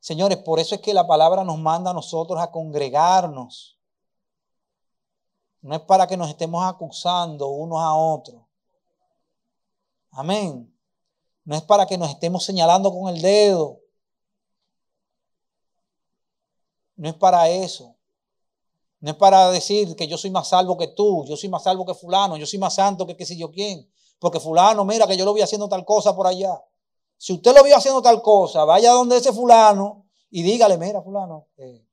Señores, 0.00 0.36
por 0.36 0.60
eso 0.60 0.74
es 0.74 0.82
que 0.82 0.92
la 0.92 1.06
palabra 1.06 1.44
nos 1.44 1.58
manda 1.58 1.92
a 1.92 1.94
nosotros 1.94 2.38
a 2.38 2.50
congregarnos. 2.50 3.78
No 5.64 5.74
es 5.74 5.80
para 5.80 6.06
que 6.06 6.18
nos 6.18 6.28
estemos 6.28 6.62
acusando 6.62 7.48
unos 7.48 7.80
a 7.80 7.94
otros. 7.94 8.42
Amén. 10.10 10.70
No 11.42 11.56
es 11.56 11.62
para 11.62 11.86
que 11.86 11.96
nos 11.96 12.10
estemos 12.10 12.44
señalando 12.44 12.92
con 12.92 13.08
el 13.08 13.22
dedo. 13.22 13.80
No 16.96 17.08
es 17.08 17.14
para 17.14 17.48
eso. 17.48 17.96
No 19.00 19.12
es 19.12 19.16
para 19.16 19.50
decir 19.52 19.96
que 19.96 20.06
yo 20.06 20.18
soy 20.18 20.30
más 20.30 20.48
salvo 20.48 20.76
que 20.76 20.88
tú, 20.88 21.24
yo 21.24 21.34
soy 21.34 21.48
más 21.48 21.62
salvo 21.62 21.86
que 21.86 21.94
fulano, 21.94 22.36
yo 22.36 22.44
soy 22.44 22.58
más 22.58 22.74
santo 22.74 23.06
que 23.06 23.16
qué 23.16 23.24
sé 23.24 23.34
yo 23.34 23.50
quién. 23.50 23.90
Porque 24.18 24.40
fulano, 24.40 24.84
mira 24.84 25.06
que 25.06 25.16
yo 25.16 25.24
lo 25.24 25.32
vi 25.32 25.40
haciendo 25.40 25.66
tal 25.66 25.86
cosa 25.86 26.14
por 26.14 26.26
allá. 26.26 26.62
Si 27.16 27.32
usted 27.32 27.54
lo 27.54 27.64
vio 27.64 27.74
haciendo 27.74 28.02
tal 28.02 28.20
cosa, 28.20 28.66
vaya 28.66 28.92
donde 28.92 29.16
ese 29.16 29.32
fulano 29.32 30.04
y 30.28 30.42
dígale, 30.42 30.76
mira 30.76 31.00
fulano, 31.00 31.48
eh, 31.56 31.86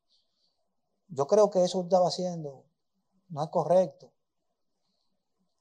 yo 1.07 1.25
creo 1.25 1.49
que 1.49 1.63
eso 1.63 1.81
estaba 1.83 2.09
haciendo 2.09 2.65
no 3.31 3.43
es 3.43 3.49
correcto. 3.49 4.11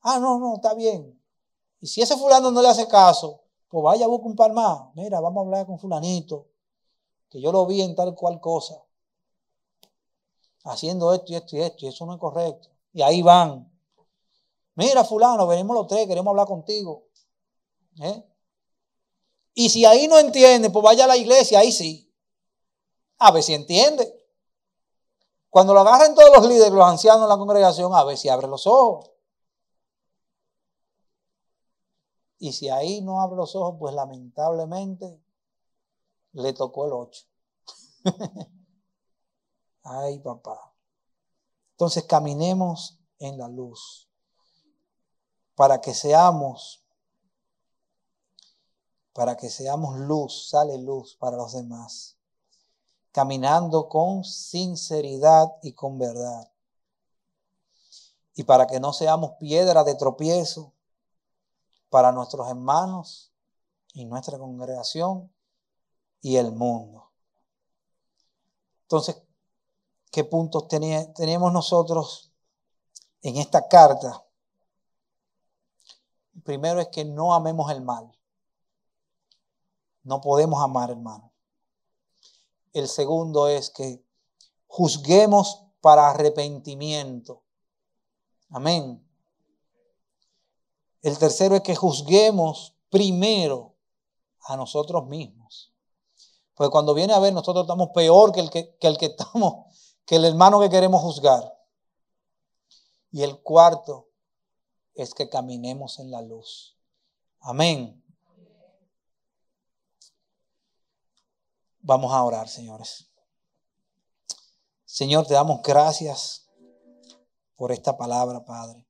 Ah, 0.03 0.19
no, 0.19 0.39
no, 0.39 0.57
está 0.57 0.75
bien. 0.75 1.19
Y 1.81 1.87
si 1.87 2.03
ese 2.03 2.17
fulano 2.17 2.51
no 2.51 2.61
le 2.63 2.69
hace 2.69 2.87
caso, 2.87 3.41
pues 3.69 3.83
vaya 3.83 4.05
a 4.05 4.09
buscar 4.09 4.29
un 4.29 4.37
par 4.37 4.53
más. 4.53 4.95
Mira, 4.95 5.21
vamos 5.21 5.43
a 5.43 5.45
hablar 5.47 5.67
con 5.67 5.79
fulanito, 5.79 6.47
que 7.29 7.41
yo 7.41 7.51
lo 7.51 7.67
vi 7.67 7.81
en 7.83 7.95
tal 7.95 8.15
cual 8.15 8.41
cosa 8.41 8.83
haciendo 10.65 11.13
esto 11.13 11.33
y 11.33 11.37
esto 11.37 11.57
y 11.57 11.61
esto, 11.61 11.87
y 11.87 11.89
eso 11.89 12.07
no 12.07 12.15
es 12.15 12.21
correcto. 12.21 12.69
Y 12.93 13.03
ahí 13.03 13.23
van. 13.23 13.71
Mira, 14.75 15.05
fulano, 15.05 15.47
venimos 15.47 15.75
los 15.75 15.87
tres, 15.87 16.07
queremos 16.07 16.31
hablar 16.31 16.47
contigo. 16.47 17.07
¿Eh? 18.03 18.25
Y 19.55 19.69
si 19.69 19.85
ahí 19.85 20.09
no 20.09 20.19
entiende, 20.19 20.71
pues 20.71 20.83
vaya 20.83 21.05
a 21.05 21.09
la 21.09 21.17
iglesia, 21.17 21.61
ahí 21.61 21.73
sí. 21.73 22.13
A 23.19 23.31
ver 23.31 23.43
si 23.43 23.55
entiende. 23.55 24.20
Cuando 25.51 25.75
lo 25.75 25.81
agarren 25.81 26.15
todos 26.15 26.31
los 26.33 26.47
líderes, 26.49 26.73
los 26.73 26.87
ancianos 26.87 27.23
de 27.23 27.29
la 27.29 27.37
congregación, 27.37 27.93
a 27.95 28.05
ver 28.05 28.17
si 28.17 28.29
abre 28.29 28.47
los 28.47 28.67
ojos. 28.67 29.11
Y 32.39 32.53
si 32.53 32.71
ahí 32.71 33.03
no 33.03 33.21
abre 33.21 33.37
los 33.37 33.55
ojos, 33.55 33.77
pues 33.79 33.95
lamentablemente 33.95 35.21
le 36.33 36.53
tocó 36.53 36.87
el 36.87 36.93
8. 36.93 37.27
Ay, 39.83 40.21
papá. 40.21 40.73
Entonces 41.73 42.05
caminemos 42.05 42.99
en 43.19 43.37
la 43.37 43.49
luz 43.49 44.09
para 45.55 45.81
que 45.81 45.93
seamos, 45.93 46.85
para 49.13 49.37
que 49.37 49.51
seamos 49.51 49.99
luz, 49.99 50.49
sale 50.49 50.79
luz 50.79 51.17
para 51.17 51.37
los 51.37 51.53
demás, 51.53 52.20
caminando 53.13 53.89
con 53.89 54.25
sinceridad 54.25 55.49
y 55.63 55.73
con 55.73 55.99
verdad. 55.99 56.51
Y 58.35 58.45
para 58.45 58.67
que 58.67 58.81
no 58.81 58.93
seamos 58.93 59.33
piedra 59.39 59.85
de 59.85 59.95
tropiezo 59.95 60.73
para 61.89 62.13
nuestros 62.13 62.49
hermanos 62.49 63.33
y 63.93 64.05
nuestra 64.05 64.39
congregación 64.39 65.33
y 66.21 66.37
el 66.37 66.53
mundo. 66.53 67.11
Entonces, 68.83 69.23
¿qué 70.11 70.25
puntos 70.25 70.69
tenemos 70.69 71.53
nosotros 71.53 72.33
en 73.23 73.37
esta 73.37 73.67
carta? 73.69 74.25
Primero 76.45 76.81
es 76.81 76.89
que 76.89 77.05
no 77.05 77.35
amemos 77.35 77.71
el 77.71 77.83
mal. 77.83 78.11
No 80.03 80.21
podemos 80.21 80.63
amar 80.63 80.91
el 80.91 80.97
mal. 80.97 81.30
El 82.73 82.89
segundo 82.89 83.49
es 83.49 83.71
que 83.71 84.05
juzguemos 84.67 85.65
para 85.81 86.11
arrepentimiento. 86.11 87.43
Amén. 88.51 89.07
El 91.03 91.19
tercero 91.19 91.57
es 91.57 91.63
que 91.63 91.75
juzguemos 91.75 92.77
primero 92.91 93.75
a 94.43 94.57
nosotros 94.57 95.07
mismos. 95.07 95.73
Porque 96.55 96.71
cuando 96.71 96.95
viene 96.95 97.15
a 97.15 97.19
ver, 97.19 97.33
nosotros 97.33 97.65
estamos 97.65 97.89
peor 97.95 98.33
que 98.33 98.41
el 98.41 98.51
que, 98.51 98.77
el 98.81 98.99
que 98.99 99.07
estamos, 99.07 99.67
que 100.05 100.17
el 100.17 100.25
hermano 100.25 100.61
que 100.61 100.69
queremos 100.69 101.01
juzgar. 101.01 101.57
Y 103.11 103.23
el 103.23 103.41
cuarto 103.41 104.09
es 104.95 105.15
que 105.15 105.29
caminemos 105.29 105.99
en 105.99 106.11
la 106.11 106.21
luz. 106.21 106.77
Amén. 107.41 108.05
Vamos 111.83 112.13
a 112.13 112.23
orar, 112.23 112.49
señores. 112.49 113.11
Señor, 114.85 115.27
te 115.27 115.35
damos 115.35 115.63
gracias 115.63 116.49
por 117.57 117.73
esta 117.73 117.97
palabra, 117.97 118.45
Padre. 118.45 118.87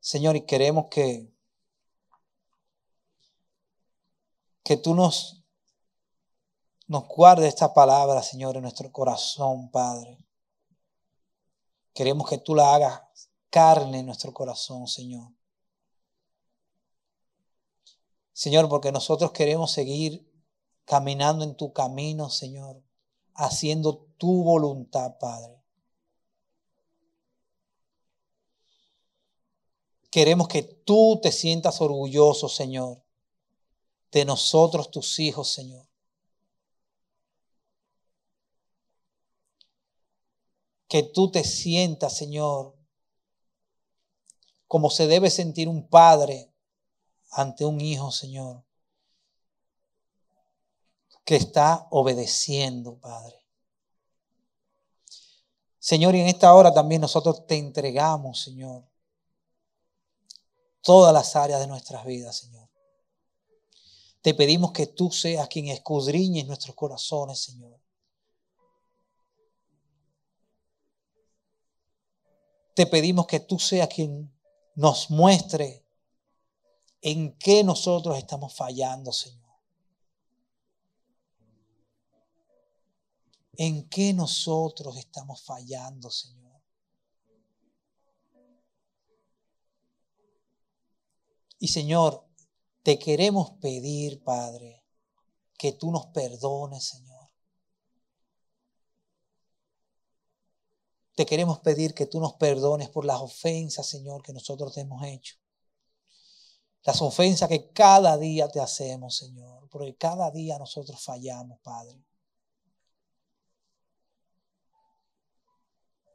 Señor, 0.00 0.36
y 0.36 0.44
queremos 0.44 0.86
que, 0.90 1.32
que 4.62 4.76
tú 4.76 4.94
nos, 4.94 5.42
nos 6.86 7.08
guardes 7.08 7.48
esta 7.48 7.72
palabra, 7.72 8.22
Señor, 8.22 8.56
en 8.56 8.62
nuestro 8.62 8.92
corazón, 8.92 9.70
Padre. 9.70 10.18
Queremos 11.94 12.28
que 12.28 12.38
tú 12.38 12.54
la 12.54 12.74
hagas 12.74 13.02
carne 13.48 14.00
en 14.00 14.06
nuestro 14.06 14.34
corazón, 14.34 14.86
Señor. 14.86 15.32
Señor, 18.36 18.68
porque 18.68 18.92
nosotros 18.92 19.32
queremos 19.32 19.72
seguir 19.72 20.30
caminando 20.84 21.42
en 21.42 21.56
tu 21.56 21.72
camino, 21.72 22.28
Señor, 22.28 22.82
haciendo 23.32 24.10
tu 24.18 24.44
voluntad, 24.44 25.16
Padre. 25.18 25.64
Queremos 30.10 30.48
que 30.48 30.62
tú 30.62 31.18
te 31.22 31.32
sientas 31.32 31.80
orgulloso, 31.80 32.50
Señor, 32.50 33.02
de 34.12 34.26
nosotros, 34.26 34.90
tus 34.90 35.18
hijos, 35.18 35.48
Señor. 35.50 35.88
Que 40.88 41.02
tú 41.02 41.30
te 41.30 41.42
sientas, 41.42 42.14
Señor, 42.14 42.76
como 44.66 44.90
se 44.90 45.06
debe 45.06 45.30
sentir 45.30 45.70
un 45.70 45.88
padre 45.88 46.52
ante 47.30 47.64
un 47.64 47.80
hijo, 47.80 48.10
Señor, 48.10 48.64
que 51.24 51.36
está 51.36 51.86
obedeciendo, 51.90 52.98
Padre. 52.98 53.36
Señor, 55.78 56.14
y 56.16 56.20
en 56.20 56.26
esta 56.26 56.52
hora 56.52 56.74
también 56.74 57.00
nosotros 57.00 57.46
te 57.46 57.56
entregamos, 57.56 58.42
Señor, 58.42 58.84
todas 60.80 61.12
las 61.14 61.36
áreas 61.36 61.60
de 61.60 61.66
nuestras 61.68 62.04
vidas, 62.04 62.36
Señor. 62.36 62.68
Te 64.20 64.34
pedimos 64.34 64.72
que 64.72 64.88
tú 64.88 65.12
seas 65.12 65.46
quien 65.46 65.68
escudriñes 65.68 66.46
nuestros 66.46 66.74
corazones, 66.74 67.38
Señor. 67.38 67.78
Te 72.74 72.86
pedimos 72.86 73.28
que 73.28 73.38
tú 73.38 73.58
seas 73.60 73.88
quien 73.88 74.36
nos 74.74 75.10
muestre 75.10 75.85
en 77.06 77.38
qué 77.38 77.62
nosotros 77.62 78.18
estamos 78.18 78.52
fallando, 78.52 79.12
Señor. 79.12 79.54
¿En 83.56 83.88
qué 83.88 84.12
nosotros 84.12 84.96
estamos 84.96 85.40
fallando, 85.40 86.10
Señor? 86.10 86.60
Y 91.60 91.68
Señor, 91.68 92.26
te 92.82 92.98
queremos 92.98 93.52
pedir, 93.60 94.24
Padre, 94.24 94.82
que 95.56 95.70
tú 95.70 95.92
nos 95.92 96.06
perdones, 96.06 96.82
Señor. 96.82 97.30
Te 101.14 101.24
queremos 101.24 101.60
pedir 101.60 101.94
que 101.94 102.06
tú 102.06 102.18
nos 102.18 102.34
perdones 102.34 102.88
por 102.88 103.04
las 103.04 103.20
ofensas, 103.20 103.86
Señor, 103.86 104.24
que 104.24 104.32
nosotros 104.32 104.74
te 104.74 104.80
hemos 104.80 105.04
hecho. 105.04 105.36
Las 106.86 107.02
ofensas 107.02 107.48
que 107.48 107.72
cada 107.72 108.16
día 108.16 108.46
te 108.46 108.60
hacemos, 108.60 109.16
Señor, 109.16 109.68
porque 109.68 109.96
cada 109.96 110.30
día 110.30 110.56
nosotros 110.56 111.02
fallamos, 111.02 111.58
Padre. 111.58 112.00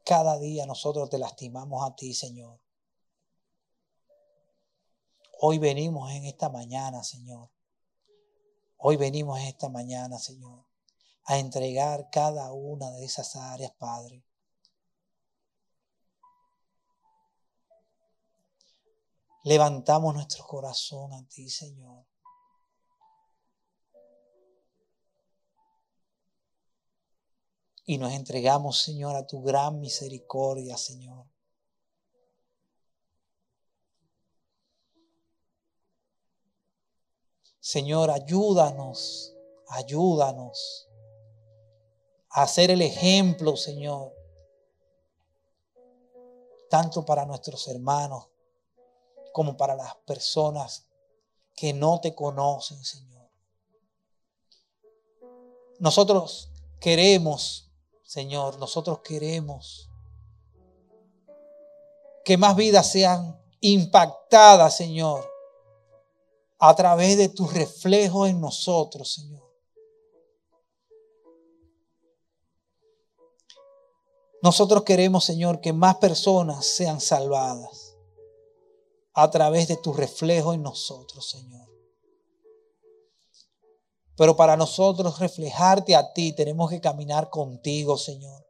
Cada 0.05 0.39
día 0.39 0.65
nosotros 0.65 1.09
te 1.09 1.17
lastimamos 1.17 1.85
a 1.85 1.93
ti, 1.93 2.13
Señor. 2.13 2.57
Hoy 5.41 5.59
venimos 5.59 6.09
en 6.11 6.23
esta 6.23 6.47
mañana, 6.47 7.03
Señor. 7.03 7.49
Hoy 8.77 8.95
venimos 8.95 9.39
en 9.41 9.47
esta 9.47 9.67
mañana, 9.67 10.19
Señor, 10.19 10.65
a 11.25 11.37
entregar 11.37 12.09
cada 12.11 12.53
una 12.53 12.91
de 12.91 13.03
esas 13.03 13.35
áreas, 13.35 13.73
Padre. 13.77 14.23
Levantamos 19.43 20.13
nuestro 20.13 20.45
corazón 20.45 21.13
a 21.13 21.27
ti, 21.27 21.49
Señor. 21.49 22.05
Y 27.85 27.97
nos 27.97 28.13
entregamos, 28.13 28.79
Señor, 28.83 29.15
a 29.15 29.25
tu 29.25 29.41
gran 29.41 29.79
misericordia, 29.79 30.77
Señor. 30.77 31.25
Señor, 37.59 38.11
ayúdanos, 38.11 39.35
ayúdanos 39.69 40.87
a 42.29 42.43
hacer 42.43 42.71
el 42.71 42.81
ejemplo, 42.81 43.57
Señor, 43.57 44.13
tanto 46.69 47.03
para 47.03 47.25
nuestros 47.25 47.67
hermanos 47.67 48.30
como 49.31 49.57
para 49.57 49.75
las 49.75 49.95
personas 50.05 50.87
que 51.55 51.73
no 51.73 51.99
te 52.01 52.15
conocen, 52.15 52.83
Señor. 52.83 53.29
Nosotros 55.79 56.51
queremos, 56.79 57.71
Señor, 58.03 58.57
nosotros 58.59 58.99
queremos 58.99 59.89
que 62.23 62.37
más 62.37 62.55
vidas 62.55 62.91
sean 62.91 63.39
impactadas, 63.61 64.77
Señor, 64.77 65.27
a 66.59 66.75
través 66.75 67.17
de 67.17 67.29
tu 67.29 67.47
reflejo 67.47 68.27
en 68.27 68.39
nosotros, 68.39 69.13
Señor. 69.13 69.41
Nosotros 74.43 74.83
queremos, 74.83 75.23
Señor, 75.23 75.61
que 75.61 75.73
más 75.73 75.97
personas 75.97 76.65
sean 76.65 76.99
salvadas 76.99 77.80
a 79.13 79.29
través 79.29 79.67
de 79.67 79.77
tu 79.77 79.93
reflejo 79.93 80.53
en 80.53 80.63
nosotros, 80.63 81.29
Señor. 81.29 81.67
Pero 84.15 84.35
para 84.35 84.55
nosotros 84.55 85.19
reflejarte 85.19 85.95
a 85.95 86.13
ti, 86.13 86.33
tenemos 86.33 86.69
que 86.69 86.79
caminar 86.79 87.29
contigo, 87.29 87.97
Señor. 87.97 88.45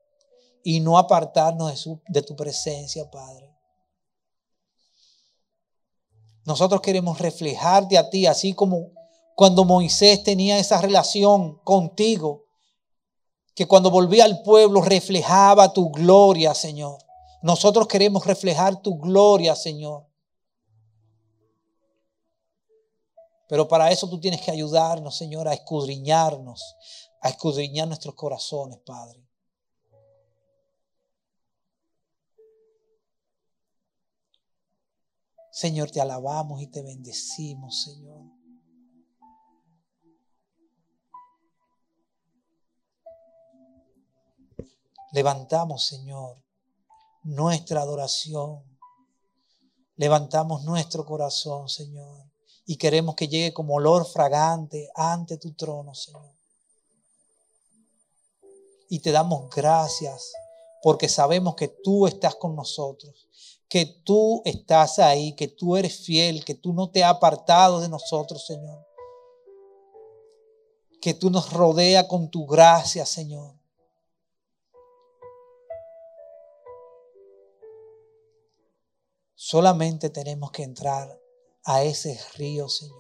Y 0.64 0.80
no 0.80 0.97
apartarnos 0.97 1.86
de, 1.86 1.99
de 2.09 2.22
tu 2.22 2.36
presencia, 2.36 3.09
Padre. 3.09 3.49
Nosotros 6.45 6.82
queremos 6.82 7.20
reflejarte 7.20 7.97
a 7.97 8.09
ti, 8.09 8.26
así 8.26 8.53
como 8.53 8.91
cuando 9.36 9.64
Moisés 9.64 10.24
tenía 10.24 10.59
esa 10.59 10.82
relación 10.82 11.59
contigo, 11.64 12.45
que 13.55 13.68
cuando 13.68 13.91
volvía 13.91 14.26
al 14.26 14.41
pueblo 14.43 14.82
reflejaba 14.82 15.74
tu 15.74 15.89
gloria, 15.91 16.53
Señor. 16.53 16.97
Nosotros 17.41 17.88
queremos 17.88 18.26
reflejar 18.26 18.82
tu 18.82 18.97
gloria, 18.97 19.55
Señor. 19.55 20.11
Pero 23.52 23.68
para 23.68 23.91
eso 23.91 24.10
tú 24.10 24.18
tienes 24.18 24.39
que 24.39 24.49
ayudarnos, 24.49 25.18
Señor, 25.18 25.45
a 25.45 25.54
escudriñarnos, 25.54 26.78
a 27.20 27.28
escudriñar 27.28 27.86
nuestros 27.86 28.16
corazones, 28.16 28.80
Padre. 28.80 29.28
Señor, 35.52 35.91
te 35.91 35.99
alabamos 35.99 36.62
y 36.62 36.68
te 36.68 36.82
bendecimos, 36.82 37.84
Señor. 37.84 38.24
Levantamos, 45.12 45.86
Señor, 45.88 46.41
nuestra 47.24 47.82
adoración. 47.82 48.64
Levantamos 49.97 50.64
nuestro 50.64 51.06
corazón, 51.06 51.68
Señor. 51.68 52.31
Y 52.72 52.78
queremos 52.78 53.15
que 53.15 53.28
llegue 53.28 53.51
como 53.51 53.74
olor 53.74 54.05
fragante 54.05 54.89
ante 54.95 55.36
tu 55.36 55.51
trono, 55.51 55.93
Señor. 55.93 56.32
Y 58.88 58.99
te 58.99 59.11
damos 59.11 59.49
gracias 59.53 60.32
porque 60.82 61.09
sabemos 61.09 61.55
que 61.55 61.67
tú 61.67 62.07
estás 62.07 62.34
con 62.36 62.55
nosotros, 62.55 63.28
que 63.67 63.86
tú 64.05 64.41
estás 64.45 64.99
ahí, 64.99 65.36
que 65.36 65.49
tú 65.49 65.76
eres 65.76 65.97
fiel, 66.05 66.45
que 66.45 66.55
tú 66.55 66.72
no 66.72 66.89
te 66.89 67.03
has 67.03 67.11
apartado 67.13 67.82
de 67.82 67.89
nosotros, 67.89 68.45
Señor. 68.45 68.88
Que 71.01 71.13
tú 71.13 71.30
nos 71.30 71.51
rodea 71.51 72.07
con 72.07 72.32
tu 72.32 72.45
gracia, 72.45 73.05
Señor. 73.05 73.53
Solamente 79.36 80.09
tenemos 80.09 80.51
que 80.51 80.63
entrar 80.63 81.20
a 81.64 81.84
ese 81.84 82.20
río, 82.38 82.68
Señor. 82.70 82.97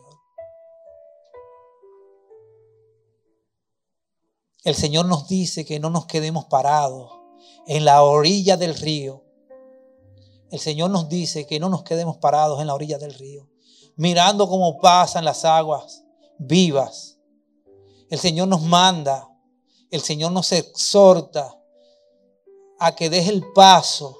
El 4.63 4.75
Señor 4.75 5.07
nos 5.07 5.27
dice 5.27 5.65
que 5.65 5.79
no 5.79 5.89
nos 5.89 6.05
quedemos 6.05 6.45
parados 6.45 7.11
en 7.65 7.83
la 7.85 8.03
orilla 8.03 8.57
del 8.57 8.75
río. 8.75 9.23
El 10.51 10.59
Señor 10.59 10.91
nos 10.91 11.09
dice 11.09 11.47
que 11.47 11.59
no 11.59 11.69
nos 11.69 11.83
quedemos 11.83 12.17
parados 12.17 12.61
en 12.61 12.67
la 12.67 12.75
orilla 12.75 12.99
del 12.99 13.13
río, 13.13 13.49
mirando 13.95 14.47
cómo 14.47 14.79
pasan 14.79 15.25
las 15.25 15.45
aguas 15.45 16.03
vivas. 16.37 17.17
El 18.09 18.19
Señor 18.19 18.49
nos 18.49 18.61
manda, 18.61 19.29
el 19.89 20.01
Señor 20.01 20.31
nos 20.31 20.51
exhorta 20.51 21.57
a 22.77 22.93
que 22.93 23.09
deje 23.09 23.29
el 23.29 23.43
paso, 23.53 24.17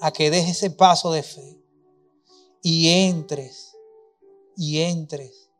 a 0.00 0.10
que 0.10 0.30
deje 0.30 0.50
ese 0.50 0.70
paso 0.70 1.12
de 1.12 1.22
fe 1.22 1.53
y 2.66 2.88
entres, 2.88 3.76
y 4.56 4.80
entres 4.80 5.50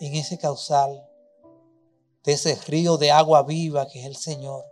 en 0.00 0.16
ese 0.16 0.36
causal 0.36 1.08
de 2.24 2.32
ese 2.32 2.56
río 2.66 2.98
de 2.98 3.12
agua 3.12 3.44
viva 3.44 3.86
que 3.86 4.00
es 4.00 4.06
el 4.06 4.16
Señor. 4.16 4.64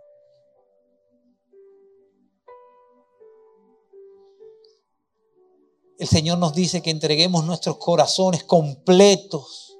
El 5.97 6.07
Señor 6.09 6.37
nos 6.37 6.53
dice 6.53 6.81
que 6.81 6.89
entreguemos 6.89 7.45
nuestros 7.45 7.77
corazones 7.77 8.43
completos. 8.43 9.77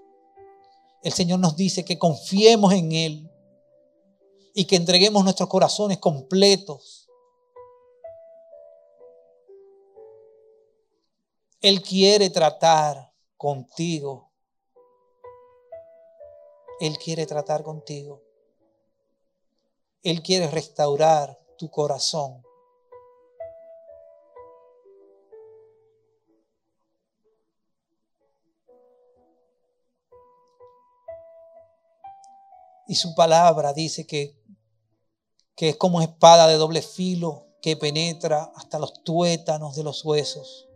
El 1.04 1.12
Señor 1.12 1.40
nos 1.40 1.58
dice 1.58 1.84
que 1.84 2.00
confiemos 2.00 2.72
en 2.72 2.94
Él 2.94 3.32
y 4.54 4.64
que 4.64 4.78
entreguemos 4.78 5.26
nuestros 5.26 5.50
corazones 5.50 5.98
completos. 5.98 7.01
Él 11.62 11.84
quiere 11.84 12.32
tratar 12.32 13.14
contigo. 13.38 14.32
Él 16.80 16.98
quiere 16.98 17.28
tratar 17.28 17.62
contigo. 17.62 18.24
Él 20.02 20.24
quiere 20.24 20.50
restaurar 20.50 21.40
tu 21.60 21.70
corazón. 21.70 22.44
Y 32.88 32.96
su 32.96 33.14
palabra 33.14 33.72
dice 33.72 34.08
que, 34.08 34.36
que 35.56 35.70
es 35.70 35.78
como 35.78 36.02
espada 36.02 36.48
de 36.48 36.56
doble 36.56 36.82
filo 36.82 37.46
que 37.62 37.78
penetra 37.78 38.52
hasta 38.56 38.80
los 38.80 39.04
tuétanos 39.04 39.76
de 39.76 39.84
los 39.84 40.04
huesos. 40.04 40.71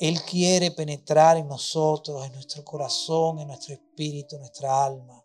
Él 0.00 0.22
quiere 0.22 0.70
penetrar 0.70 1.36
en 1.36 1.46
nosotros, 1.46 2.24
en 2.24 2.32
nuestro 2.32 2.64
corazón, 2.64 3.38
en 3.38 3.48
nuestro 3.48 3.74
espíritu, 3.74 4.34
en 4.34 4.40
nuestra 4.40 4.86
alma, 4.86 5.22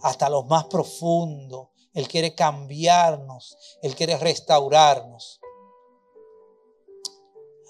hasta 0.00 0.28
lo 0.28 0.42
más 0.42 0.64
profundo. 0.64 1.70
Él 1.94 2.08
quiere 2.08 2.34
cambiarnos, 2.34 3.78
Él 3.80 3.94
quiere 3.94 4.18
restaurarnos. 4.18 5.40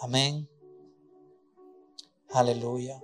Amén. 0.00 0.48
Aleluya. 2.30 2.98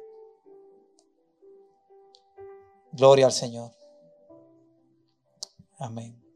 Gloria 2.92 3.26
al 3.26 3.32
Señor. 3.32 3.70
Amén. 5.78 6.27